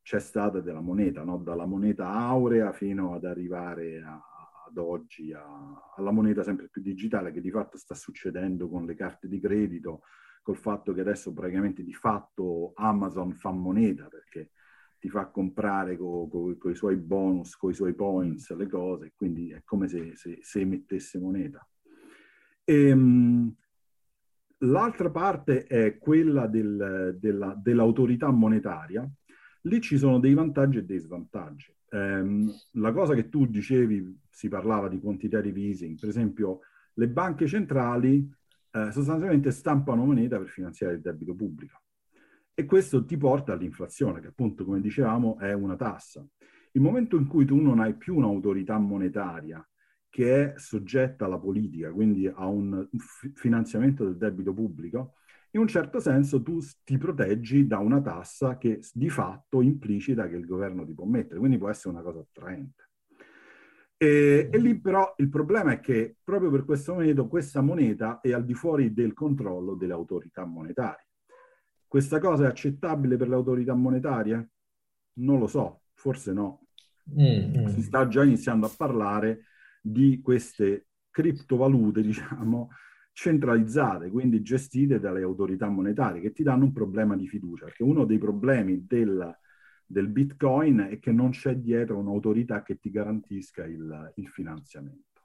c'è 0.00 0.18
stata 0.18 0.60
della 0.60 0.80
moneta, 0.80 1.22
no? 1.22 1.36
dalla 1.36 1.66
moneta 1.66 2.08
aurea 2.08 2.72
fino 2.72 3.14
ad 3.14 3.24
arrivare 3.24 4.02
a, 4.02 4.18
ad 4.66 4.78
oggi 4.78 5.34
a, 5.34 5.92
alla 5.94 6.10
moneta 6.10 6.42
sempre 6.42 6.68
più 6.68 6.80
digitale, 6.80 7.32
che 7.32 7.42
di 7.42 7.50
fatto 7.50 7.76
sta 7.76 7.94
succedendo 7.94 8.66
con 8.66 8.86
le 8.86 8.94
carte 8.94 9.28
di 9.28 9.38
credito, 9.38 10.00
col 10.46 10.56
fatto 10.56 10.92
che 10.92 11.00
adesso 11.00 11.32
praticamente 11.32 11.82
di 11.82 11.92
fatto 11.92 12.70
Amazon 12.76 13.32
fa 13.32 13.50
moneta 13.50 14.06
perché 14.06 14.52
ti 14.96 15.08
fa 15.08 15.26
comprare 15.26 15.96
con 15.96 16.28
co, 16.28 16.56
co 16.56 16.70
i 16.70 16.74
suoi 16.76 16.94
bonus, 16.94 17.56
con 17.56 17.70
i 17.70 17.74
suoi 17.74 17.94
points, 17.94 18.54
le 18.54 18.68
cose, 18.68 19.12
quindi 19.16 19.50
è 19.50 19.62
come 19.64 19.88
se, 19.88 20.14
se, 20.14 20.38
se 20.42 20.60
emettesse 20.60 21.18
moneta. 21.18 21.68
E, 22.62 22.88
ehm, 22.88 23.56
l'altra 24.58 25.10
parte 25.10 25.64
è 25.64 25.98
quella 25.98 26.46
del, 26.46 27.16
della, 27.18 27.52
dell'autorità 27.60 28.30
monetaria. 28.30 29.04
Lì 29.62 29.80
ci 29.80 29.98
sono 29.98 30.20
dei 30.20 30.34
vantaggi 30.34 30.78
e 30.78 30.84
dei 30.84 31.00
svantaggi. 31.00 31.74
Um, 31.90 32.48
la 32.74 32.92
cosa 32.92 33.14
che 33.14 33.28
tu 33.28 33.46
dicevi, 33.46 34.16
si 34.30 34.46
parlava 34.46 34.88
di 34.88 35.00
quantitative 35.00 35.58
easing, 35.58 35.98
per 35.98 36.08
esempio 36.08 36.60
le 36.94 37.08
banche 37.08 37.48
centrali 37.48 38.32
eh, 38.76 38.92
sostanzialmente 38.92 39.50
stampano 39.50 40.04
moneta 40.04 40.36
per 40.38 40.48
finanziare 40.48 40.94
il 40.94 41.00
debito 41.00 41.34
pubblico 41.34 41.80
e 42.52 42.64
questo 42.64 43.04
ti 43.04 43.16
porta 43.16 43.52
all'inflazione, 43.52 44.20
che 44.20 44.28
appunto, 44.28 44.64
come 44.64 44.80
dicevamo, 44.80 45.38
è 45.38 45.52
una 45.52 45.76
tassa. 45.76 46.26
Il 46.72 46.80
momento 46.80 47.16
in 47.16 47.26
cui 47.26 47.44
tu 47.44 47.56
non 47.56 47.80
hai 47.80 47.94
più 47.94 48.16
un'autorità 48.16 48.78
monetaria 48.78 49.66
che 50.08 50.54
è 50.54 50.58
soggetta 50.58 51.26
alla 51.26 51.38
politica, 51.38 51.90
quindi 51.90 52.26
a 52.26 52.46
un 52.46 52.88
finanziamento 53.34 54.04
del 54.04 54.16
debito 54.16 54.54
pubblico, 54.54 55.16
in 55.50 55.60
un 55.60 55.68
certo 55.68 56.00
senso 56.00 56.42
tu 56.42 56.58
ti 56.82 56.96
proteggi 56.96 57.66
da 57.66 57.78
una 57.78 58.00
tassa 58.00 58.56
che 58.56 58.80
di 58.92 59.10
fatto 59.10 59.60
implicita 59.60 60.26
che 60.26 60.36
il 60.36 60.46
governo 60.46 60.86
ti 60.86 60.94
può 60.94 61.04
mettere, 61.04 61.38
quindi 61.38 61.58
può 61.58 61.68
essere 61.68 61.94
una 61.94 62.02
cosa 62.02 62.20
attraente. 62.20 62.85
E, 63.98 64.50
e, 64.52 64.58
lì 64.58 64.78
però 64.78 65.14
il 65.18 65.30
problema 65.30 65.72
è 65.72 65.80
che 65.80 66.16
proprio 66.22 66.50
per 66.50 66.64
questo 66.64 66.92
momento 66.92 67.28
questa 67.28 67.62
moneta 67.62 68.20
è 68.20 68.32
al 68.32 68.44
di 68.44 68.52
fuori 68.52 68.92
del 68.92 69.14
controllo 69.14 69.74
delle 69.74 69.94
autorità 69.94 70.44
monetarie. 70.44 71.06
Questa 71.86 72.18
cosa 72.18 72.44
è 72.44 72.48
accettabile 72.48 73.16
per 73.16 73.28
le 73.28 73.34
autorità 73.34 73.74
monetarie? 73.74 74.50
Non 75.14 75.38
lo 75.38 75.46
so, 75.46 75.82
forse 75.94 76.32
no. 76.32 76.66
Mm, 77.10 77.58
mm. 77.58 77.66
Si 77.68 77.82
sta 77.82 78.06
già 78.08 78.22
iniziando 78.22 78.66
a 78.66 78.72
parlare 78.76 79.44
di 79.80 80.20
queste 80.20 80.88
criptovalute, 81.10 82.02
diciamo, 82.02 82.68
centralizzate, 83.12 84.10
quindi 84.10 84.42
gestite 84.42 85.00
dalle 85.00 85.22
autorità 85.22 85.68
monetarie, 85.68 86.20
che 86.20 86.32
ti 86.32 86.42
danno 86.42 86.64
un 86.64 86.72
problema 86.72 87.16
di 87.16 87.26
fiducia, 87.26 87.64
perché 87.64 87.82
uno 87.82 88.04
dei 88.04 88.18
problemi 88.18 88.84
del, 88.86 89.34
del 89.86 90.08
Bitcoin 90.08 90.88
è 90.90 90.98
che 90.98 91.12
non 91.12 91.30
c'è 91.30 91.54
dietro 91.56 91.98
un'autorità 91.98 92.62
che 92.62 92.78
ti 92.78 92.90
garantisca 92.90 93.64
il, 93.64 94.12
il 94.16 94.28
finanziamento. 94.28 95.22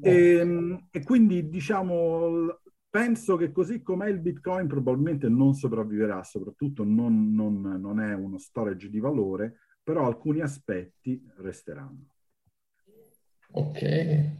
E, 0.00 0.34
ehm, 0.36 0.88
e, 0.90 1.02
quindi, 1.02 1.48
diciamo, 1.48 2.60
penso 2.88 3.36
che 3.36 3.50
così 3.50 3.82
com'è 3.82 4.08
il 4.08 4.20
Bitcoin 4.20 4.66
probabilmente 4.66 5.28
non 5.28 5.54
sopravviverà, 5.54 6.22
soprattutto 6.22 6.84
non, 6.84 7.34
non, 7.34 7.60
non 7.60 8.00
è 8.00 8.14
uno 8.14 8.38
storage 8.38 8.88
di 8.88 9.00
valore, 9.00 9.60
però 9.82 10.06
alcuni 10.06 10.40
aspetti 10.40 11.22
resteranno. 11.36 12.06
Ok. 13.52 14.36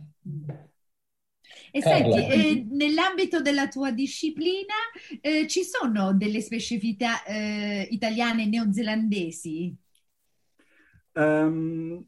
E 1.70 1.80
Carla. 1.80 2.16
senti, 2.16 2.32
eh, 2.32 2.66
nell'ambito 2.70 3.40
della 3.40 3.68
tua 3.68 3.90
disciplina 3.90 4.74
eh, 5.20 5.46
ci 5.46 5.62
sono 5.64 6.14
delle 6.14 6.40
specificità 6.40 7.22
eh, 7.24 7.86
italiane 7.90 8.44
e 8.44 8.46
neozelandesi? 8.46 9.76
Um, 11.12 12.04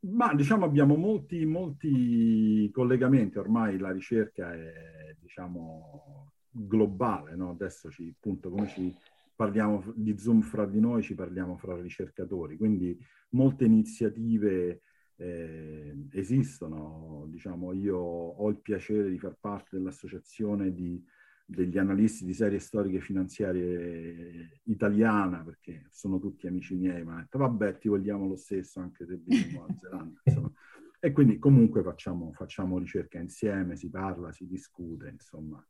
ma 0.00 0.34
diciamo 0.34 0.64
abbiamo 0.64 0.96
molti, 0.96 1.44
molti 1.44 2.70
collegamenti, 2.72 3.38
ormai 3.38 3.78
la 3.78 3.90
ricerca 3.90 4.52
è 4.52 5.16
diciamo 5.18 6.32
globale, 6.50 7.34
no? 7.34 7.50
adesso 7.50 7.90
ci, 7.90 8.14
appunto 8.16 8.50
come 8.50 8.68
ci 8.68 8.94
parliamo 9.34 9.82
di 9.94 10.16
Zoom 10.18 10.42
fra 10.42 10.66
di 10.66 10.78
noi, 10.78 11.02
ci 11.02 11.14
parliamo 11.14 11.56
fra 11.56 11.80
ricercatori, 11.80 12.56
quindi 12.56 12.96
molte 13.30 13.64
iniziative 13.64 14.82
eh, 15.16 15.94
esistono 16.12 17.26
diciamo, 17.28 17.72
io 17.72 17.96
ho 17.98 18.48
il 18.48 18.58
piacere 18.58 19.10
di 19.10 19.18
far 19.18 19.36
parte 19.38 19.76
dell'associazione 19.76 20.72
di, 20.72 21.02
degli 21.44 21.78
analisti 21.78 22.24
di 22.24 22.34
serie 22.34 22.58
storiche 22.58 23.00
finanziarie 23.00 24.60
italiana, 24.64 25.42
perché 25.42 25.86
sono 25.90 26.18
tutti 26.18 26.46
amici 26.46 26.74
miei, 26.74 27.04
ma 27.04 27.20
detto 27.20 27.38
vabbè 27.38 27.78
ti 27.78 27.88
vogliamo 27.88 28.26
lo 28.26 28.36
stesso 28.36 28.80
anche 28.80 29.04
se 29.04 29.16
vivi 29.16 29.48
in 29.48 29.52
Nuova 29.54 29.74
Zelanda. 29.80 30.20
Insomma. 30.24 30.52
E 31.00 31.12
quindi 31.12 31.38
comunque 31.38 31.82
facciamo, 31.82 32.32
facciamo 32.32 32.78
ricerca 32.78 33.18
insieme, 33.18 33.76
si 33.76 33.90
parla, 33.90 34.32
si 34.32 34.46
discute, 34.46 35.10
insomma 35.10 35.62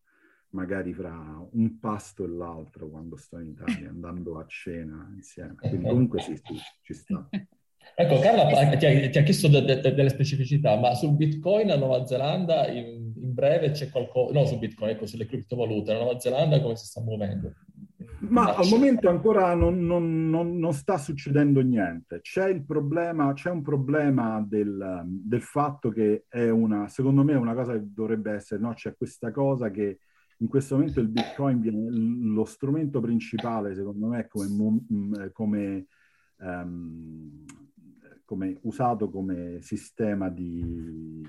magari 0.51 0.95
fra 0.95 1.45
un 1.51 1.81
pasto 1.81 2.25
e 2.25 2.29
l'altro 2.29 2.89
quando 2.89 3.17
sto 3.17 3.39
in 3.39 3.49
Italia, 3.49 3.91
andando 3.91 4.39
a 4.39 4.47
cena 4.47 5.11
insieme. 5.13 5.57
Quindi 5.57 5.89
comunque 5.89 6.21
sì, 6.21 6.37
sì 6.37 6.55
ci 6.83 6.95
sta. 6.95 7.29
Ecco, 7.97 8.19
Carla 8.19 8.47
ti 8.77 8.87
ha, 8.87 9.11
ti 9.11 9.19
ha 9.19 9.23
chiesto 9.23 9.49
de, 9.49 9.63
de, 9.63 9.95
delle 9.95 10.09
specificità, 10.09 10.77
ma 10.77 10.95
sul 10.95 11.15
Bitcoin 11.15 11.71
a 11.71 11.77
Nuova 11.77 12.05
Zelanda 12.07 12.67
in, 12.69 13.13
in 13.17 13.35
breve 13.35 13.71
c'è 13.71 13.89
qualcosa, 13.89 14.33
no 14.33 14.47
su 14.47 14.59
Bitcoin, 14.59 14.91
ecco, 14.91 15.07
sulle 15.07 15.27
criptovalute, 15.27 15.93
a 15.93 15.99
Nuova 15.99 16.19
Zelanda 16.19 16.61
come 16.61 16.77
si 16.77 16.87
sta 16.87 17.01
muovendo? 17.01 17.53
Ma 18.29 18.55
al 18.55 18.69
momento 18.69 19.09
ancora 19.09 19.55
non, 19.55 19.85
non, 19.85 20.29
non, 20.29 20.57
non, 20.59 20.73
sta 20.73 20.99
succedendo 20.99 21.61
niente. 21.61 22.21
C'è 22.21 22.49
il 22.49 22.65
problema, 22.65 23.33
c'è 23.33 23.51
un 23.51 23.63
problema 23.63 24.45
del, 24.47 25.03
del, 25.05 25.43
fatto 25.43 25.91
che 25.91 26.25
è 26.29 26.49
una, 26.49 26.89
secondo 26.89 27.23
me, 27.23 27.35
una 27.35 27.55
cosa 27.55 27.73
che 27.73 27.83
dovrebbe 27.85 28.33
essere, 28.33 28.61
no? 28.61 28.73
C'è 28.73 28.97
questa 28.97 29.31
cosa 29.31 29.71
che 29.71 29.99
in 30.39 30.49
questo 30.49 30.77
momento 30.77 31.01
il 31.01 31.09
Bitcoin 31.09 31.61
viene 31.61 31.87
lo 31.91 32.45
strumento 32.45 33.01
principale, 33.01 33.75
secondo 33.75 34.07
me, 34.07 34.27
come, 34.27 35.31
come 35.33 35.87
um, 36.39 37.45
come, 38.35 38.59
usato 38.63 39.09
come 39.11 39.61
sistema 39.61 40.29
di, 40.29 41.27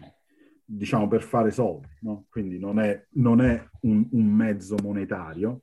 diciamo, 0.65 1.07
per 1.07 1.21
fare 1.21 1.51
soldi, 1.51 1.87
no? 2.01 2.25
quindi 2.29 2.57
non 2.57 2.79
è, 2.79 3.05
non 3.11 3.41
è 3.41 3.63
un, 3.81 4.07
un, 4.11 4.25
mezzo 4.25 4.75
monetario 4.81 5.61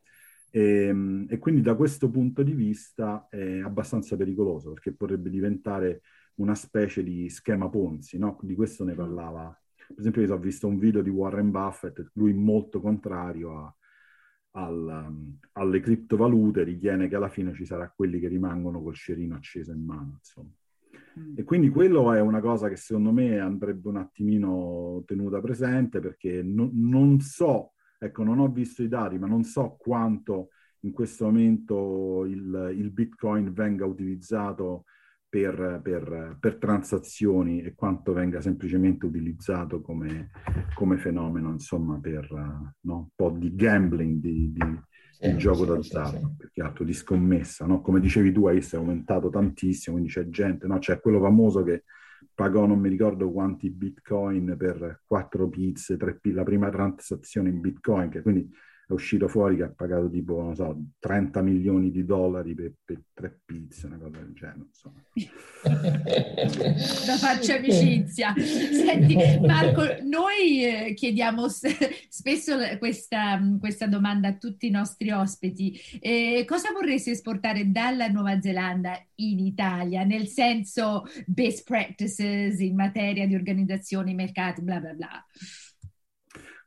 e, 0.50 0.86
ehm, 0.86 1.26
e, 1.28 1.38
quindi 1.38 1.60
da 1.60 1.74
questo 1.74 2.08
punto 2.10 2.42
di 2.42 2.52
vista 2.52 3.26
è 3.28 3.58
abbastanza 3.60 4.16
pericoloso 4.16 4.72
perché 4.72 4.92
potrebbe 4.92 5.30
diventare 5.30 6.02
una 6.36 6.54
specie 6.54 7.02
di 7.02 7.28
schema 7.28 7.68
Ponzi, 7.68 8.18
no? 8.18 8.38
di 8.42 8.54
questo 8.54 8.84
ne 8.84 8.94
parlava. 8.94 9.54
Per 9.74 9.98
esempio, 9.98 10.22
io 10.22 10.32
ho 10.32 10.38
visto 10.38 10.66
un 10.68 10.78
video 10.78 11.02
di 11.02 11.10
Warren 11.10 11.50
Buffett, 11.50 12.10
lui 12.14 12.32
molto 12.32 12.80
contrario 12.80 13.58
a, 13.58 13.76
al, 14.52 15.36
alle 15.52 15.80
criptovalute, 15.80 16.62
ritiene 16.62 17.08
che 17.08 17.16
alla 17.16 17.28
fine 17.28 17.52
ci 17.52 17.66
sarà 17.66 17.90
quelli 17.94 18.18
che 18.20 18.28
rimangono 18.28 18.80
col 18.82 18.94
cerino 18.94 19.34
acceso 19.34 19.72
in 19.72 19.84
mano. 19.84 20.14
Insomma. 20.18 20.50
Mm. 21.18 21.34
E 21.36 21.44
quindi 21.44 21.68
quello 21.68 22.12
è 22.12 22.20
una 22.20 22.40
cosa 22.40 22.68
che 22.68 22.76
secondo 22.76 23.12
me 23.12 23.38
andrebbe 23.38 23.88
un 23.88 23.96
attimino 23.96 25.02
tenuta 25.06 25.40
presente 25.40 26.00
perché 26.00 26.42
no, 26.42 26.70
non 26.72 27.20
so, 27.20 27.72
ecco, 27.98 28.22
non 28.22 28.38
ho 28.38 28.48
visto 28.48 28.82
i 28.82 28.88
dati, 28.88 29.18
ma 29.18 29.26
non 29.26 29.44
so 29.44 29.76
quanto 29.78 30.48
in 30.80 30.92
questo 30.92 31.26
momento 31.26 32.24
il, 32.26 32.74
il 32.76 32.90
Bitcoin 32.90 33.52
venga 33.52 33.84
utilizzato 33.84 34.84
per, 35.32 35.80
per, 35.82 36.36
per, 36.38 36.58
transazioni 36.58 37.62
e 37.62 37.74
quanto 37.74 38.12
venga 38.12 38.42
semplicemente 38.42 39.06
utilizzato 39.06 39.80
come, 39.80 40.30
come 40.74 40.98
fenomeno, 40.98 41.50
insomma, 41.50 41.98
per 41.98 42.30
no, 42.80 42.96
un 42.96 43.08
po' 43.14 43.30
di 43.30 43.54
gambling, 43.54 44.20
di, 44.20 44.52
di, 44.52 44.80
il 45.20 45.36
gioco 45.36 45.64
d'azzardo, 45.64 46.34
più 46.36 46.50
che 46.50 46.62
altro 46.62 46.84
di 46.84 46.92
scommessa, 46.92 47.66
no? 47.66 47.80
Come 47.80 48.00
dicevi 48.00 48.32
tu, 48.32 48.46
adesso 48.46 48.76
è 48.76 48.78
aumentato 48.78 49.30
tantissimo, 49.30 49.96
quindi 49.96 50.12
c'è 50.12 50.28
gente, 50.28 50.66
no? 50.66 50.78
C'è 50.78 51.00
quello 51.00 51.20
famoso 51.20 51.62
che 51.62 51.84
pagò 52.34 52.66
non 52.66 52.78
mi 52.78 52.88
ricordo 52.88 53.30
quanti 53.30 53.70
bitcoin 53.70 54.54
per 54.56 55.02
quattro 55.06 55.48
pizze, 55.48 55.96
tre 55.96 56.18
la 56.22 56.42
prima 56.42 56.70
transazione 56.70 57.50
in 57.50 57.60
bitcoin, 57.60 58.08
che 58.08 58.22
quindi 58.22 58.50
è 58.86 58.92
uscito 58.92 59.28
fuori 59.28 59.56
che 59.56 59.62
ha 59.62 59.70
pagato 59.70 60.10
tipo, 60.10 60.42
non 60.42 60.54
so, 60.54 60.76
30 60.98 61.40
milioni 61.42 61.90
di 61.90 62.04
dollari 62.04 62.54
per, 62.54 62.72
per 62.84 63.00
tre 63.14 63.40
pizze, 63.44 63.86
una 63.86 63.96
cosa 63.96 64.18
del 64.18 64.32
genere, 64.34 64.66
insomma. 64.66 65.02
da 67.06 67.16
farci 67.16 67.52
amicizia. 67.52 68.34
Senti, 68.36 69.16
Marco, 69.40 69.82
noi 70.02 70.64
eh, 70.64 70.94
chiediamo 70.94 71.48
spesso 71.48 72.56
questa, 72.78 73.40
questa, 73.60 73.86
domanda 73.86 74.28
a 74.28 74.36
tutti 74.36 74.66
i 74.66 74.70
nostri 74.70 75.10
ospiti. 75.10 75.78
Eh, 76.00 76.44
cosa 76.46 76.72
vorresti 76.72 77.10
esportare 77.10 77.70
dalla 77.70 78.08
Nuova 78.08 78.40
Zelanda 78.40 79.00
in 79.16 79.38
Italia? 79.38 80.02
Nel 80.04 80.26
senso 80.26 81.04
best 81.26 81.64
practices 81.64 82.58
in 82.58 82.74
materia 82.74 83.26
di 83.26 83.34
organizzazione, 83.34 84.12
mercati, 84.12 84.62
bla 84.62 84.80
bla 84.80 84.92
bla. 84.92 85.24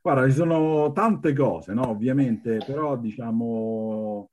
Guarda, 0.06 0.28
ci 0.28 0.36
sono 0.36 0.92
tante 0.92 1.32
cose, 1.32 1.74
no? 1.74 1.88
Ovviamente, 1.88 2.58
però 2.64 2.96
diciamo, 2.96 4.28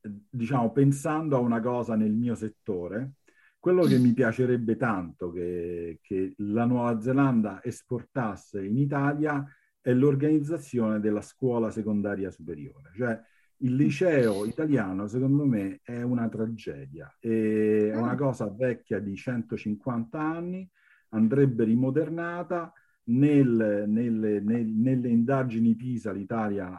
diciamo, 0.00 0.72
pensando 0.72 1.36
a 1.36 1.40
una 1.40 1.60
cosa 1.60 1.96
nel 1.96 2.14
mio 2.14 2.34
settore, 2.34 3.16
quello 3.58 3.84
che 3.84 3.98
mi 3.98 4.14
piacerebbe 4.14 4.78
tanto 4.78 5.30
che, 5.30 5.98
che 6.00 6.32
la 6.38 6.64
Nuova 6.64 6.98
Zelanda 7.02 7.62
esportasse 7.62 8.64
in 8.64 8.78
Italia 8.78 9.44
è 9.82 9.92
l'organizzazione 9.92 10.98
della 10.98 11.20
scuola 11.20 11.70
secondaria 11.70 12.30
superiore. 12.30 12.92
Cioè, 12.96 13.20
il 13.58 13.74
liceo 13.74 14.46
italiano, 14.46 15.08
secondo 15.08 15.44
me, 15.44 15.80
è 15.82 16.00
una 16.00 16.26
tragedia, 16.30 17.14
è 17.20 17.94
una 17.94 18.12
ah. 18.12 18.16
cosa 18.16 18.48
vecchia 18.48 18.98
di 18.98 19.14
150 19.14 20.18
anni, 20.18 20.66
andrebbe 21.10 21.64
rimodernata 21.64 22.72
nel, 23.08 23.84
nelle, 23.86 24.40
nel, 24.40 24.66
nelle 24.66 25.08
indagini 25.08 25.74
PISA 25.74 26.12
l'Italia 26.12 26.78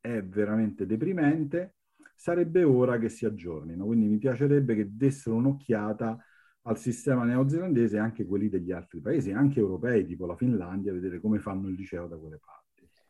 è 0.00 0.22
veramente 0.22 0.86
deprimente, 0.86 1.76
sarebbe 2.14 2.62
ora 2.62 2.98
che 2.98 3.08
si 3.08 3.24
aggiornino. 3.24 3.84
Quindi 3.84 4.06
mi 4.06 4.18
piacerebbe 4.18 4.74
che 4.74 4.88
dessero 4.96 5.36
un'occhiata 5.36 6.18
al 6.62 6.78
sistema 6.78 7.24
neozelandese 7.24 7.96
e 7.96 8.00
anche 8.00 8.26
quelli 8.26 8.48
degli 8.48 8.72
altri 8.72 9.00
paesi, 9.00 9.30
anche 9.32 9.60
europei, 9.60 10.04
tipo 10.04 10.26
la 10.26 10.36
Finlandia, 10.36 10.92
vedere 10.92 11.20
come 11.20 11.38
fanno 11.38 11.68
il 11.68 11.74
liceo 11.74 12.06
da 12.06 12.16
quelle 12.16 12.38
parti. 12.38 12.64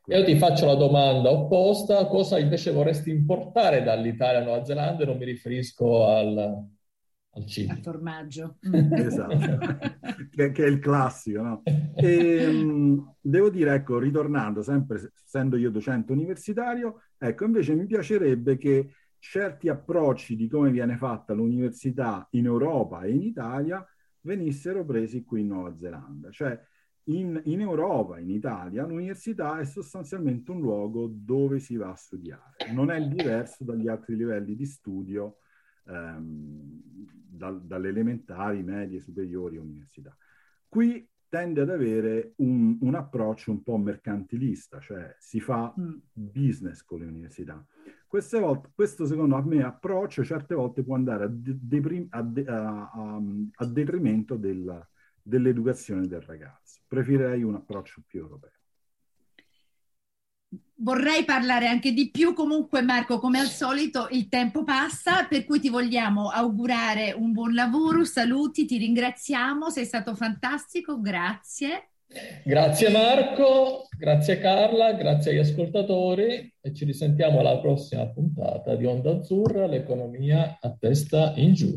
Io 0.08 0.24
ti 0.24 0.36
faccio 0.36 0.66
la 0.66 0.74
domanda 0.74 1.30
opposta, 1.30 2.06
cosa 2.06 2.38
invece 2.38 2.70
vorresti 2.70 3.10
importare 3.10 3.82
dall'Italia 3.82 4.40
a 4.40 4.44
Nuova 4.44 4.64
Zelanda? 4.64 5.04
Non 5.04 5.16
mi 5.16 5.24
riferisco 5.24 6.06
al, 6.06 6.64
al 7.36 7.46
cibo. 7.46 7.72
Al 7.72 7.80
formaggio. 7.80 8.56
esatto, 8.62 9.58
che, 10.30 10.50
che, 10.52 10.64
è 10.64 10.68
il 10.68 10.78
classico, 10.78 11.42
no? 11.42 11.62
E, 11.94 12.46
um, 12.46 13.14
devo 13.20 13.50
dire, 13.50 13.74
ecco, 13.74 13.98
ritornando, 13.98 14.62
sempre 14.62 15.12
essendo 15.24 15.56
io 15.56 15.70
docente 15.70 16.12
universitario, 16.12 17.02
ecco, 17.18 17.44
invece 17.44 17.74
mi 17.74 17.86
piacerebbe 17.86 18.56
che 18.56 18.90
certi 19.18 19.68
approcci 19.68 20.36
di 20.36 20.48
come 20.48 20.70
viene 20.70 20.96
fatta 20.96 21.32
l'università 21.32 22.26
in 22.32 22.46
Europa 22.46 23.02
e 23.02 23.12
in 23.12 23.22
Italia 23.22 23.84
venissero 24.20 24.84
presi 24.84 25.24
qui 25.24 25.40
in 25.40 25.48
Nuova 25.48 25.76
Zelanda. 25.76 26.30
Cioè, 26.30 26.58
in, 27.08 27.40
in, 27.44 27.60
Europa, 27.60 28.18
in 28.18 28.30
Italia, 28.30 28.84
l'università 28.84 29.60
è 29.60 29.64
sostanzialmente 29.64 30.50
un 30.50 30.60
luogo 30.60 31.08
dove 31.12 31.60
si 31.60 31.76
va 31.76 31.90
a 31.90 31.94
studiare. 31.94 32.72
Non 32.72 32.90
è 32.90 33.00
diverso 33.00 33.62
dagli 33.62 33.86
altri 33.88 34.16
livelli 34.16 34.56
di 34.56 34.66
studio 34.66 35.38
ehm, 35.86 36.82
dal, 37.36 37.62
dalle 37.62 37.88
elementari, 37.88 38.62
medie, 38.62 39.00
superiori, 39.00 39.56
università. 39.56 40.16
Qui 40.68 41.08
tende 41.28 41.60
ad 41.60 41.70
avere 41.70 42.34
un, 42.36 42.78
un, 42.80 42.94
approccio 42.94 43.50
un 43.50 43.62
po' 43.62 43.76
mercantilista, 43.76 44.78
cioè 44.80 45.14
si 45.18 45.40
fa 45.40 45.74
mm. 45.78 45.94
business 46.12 46.82
con 46.82 47.00
le 47.00 47.06
università. 47.06 47.64
Queste 48.06 48.38
volte, 48.38 48.70
questo 48.74 49.04
secondo 49.04 49.42
me 49.42 49.62
approccio 49.62 50.24
certe 50.24 50.54
volte 50.54 50.82
può 50.82 50.94
andare 50.94 51.24
a, 51.24 51.28
de- 51.28 52.06
a, 52.10 52.22
de- 52.22 52.46
a, 52.46 53.20
a 53.54 53.66
detrimento 53.66 54.36
del, 54.36 54.86
dell'educazione 55.20 56.06
del 56.06 56.22
ragazzo. 56.22 56.80
Preferirei 56.86 57.42
un 57.42 57.56
approccio 57.56 58.02
più 58.06 58.20
europeo 58.20 58.50
vorrei 60.76 61.24
parlare 61.24 61.66
anche 61.66 61.92
di 61.92 62.10
più, 62.10 62.34
comunque 62.34 62.82
Marco, 62.82 63.18
come 63.18 63.38
al 63.38 63.46
solito 63.46 64.08
il 64.10 64.28
tempo 64.28 64.62
passa, 64.62 65.26
per 65.28 65.44
cui 65.44 65.60
ti 65.60 65.68
vogliamo 65.68 66.28
augurare 66.28 67.12
un 67.12 67.32
buon 67.32 67.54
lavoro, 67.54 68.04
saluti, 68.04 68.66
ti 68.66 68.76
ringraziamo, 68.78 69.70
sei 69.70 69.84
stato 69.84 70.14
fantastico, 70.14 71.00
grazie. 71.00 71.90
Grazie 72.44 72.88
Marco, 72.90 73.88
grazie 73.98 74.38
Carla, 74.38 74.92
grazie 74.92 75.32
agli 75.32 75.38
ascoltatori 75.38 76.54
e 76.60 76.72
ci 76.72 76.84
risentiamo 76.84 77.40
alla 77.40 77.58
prossima 77.58 78.06
puntata 78.06 78.76
di 78.76 78.84
Onda 78.84 79.10
Azzurra, 79.10 79.66
l'economia 79.66 80.58
a 80.60 80.74
testa 80.78 81.32
in 81.36 81.54
giù. 81.54 81.76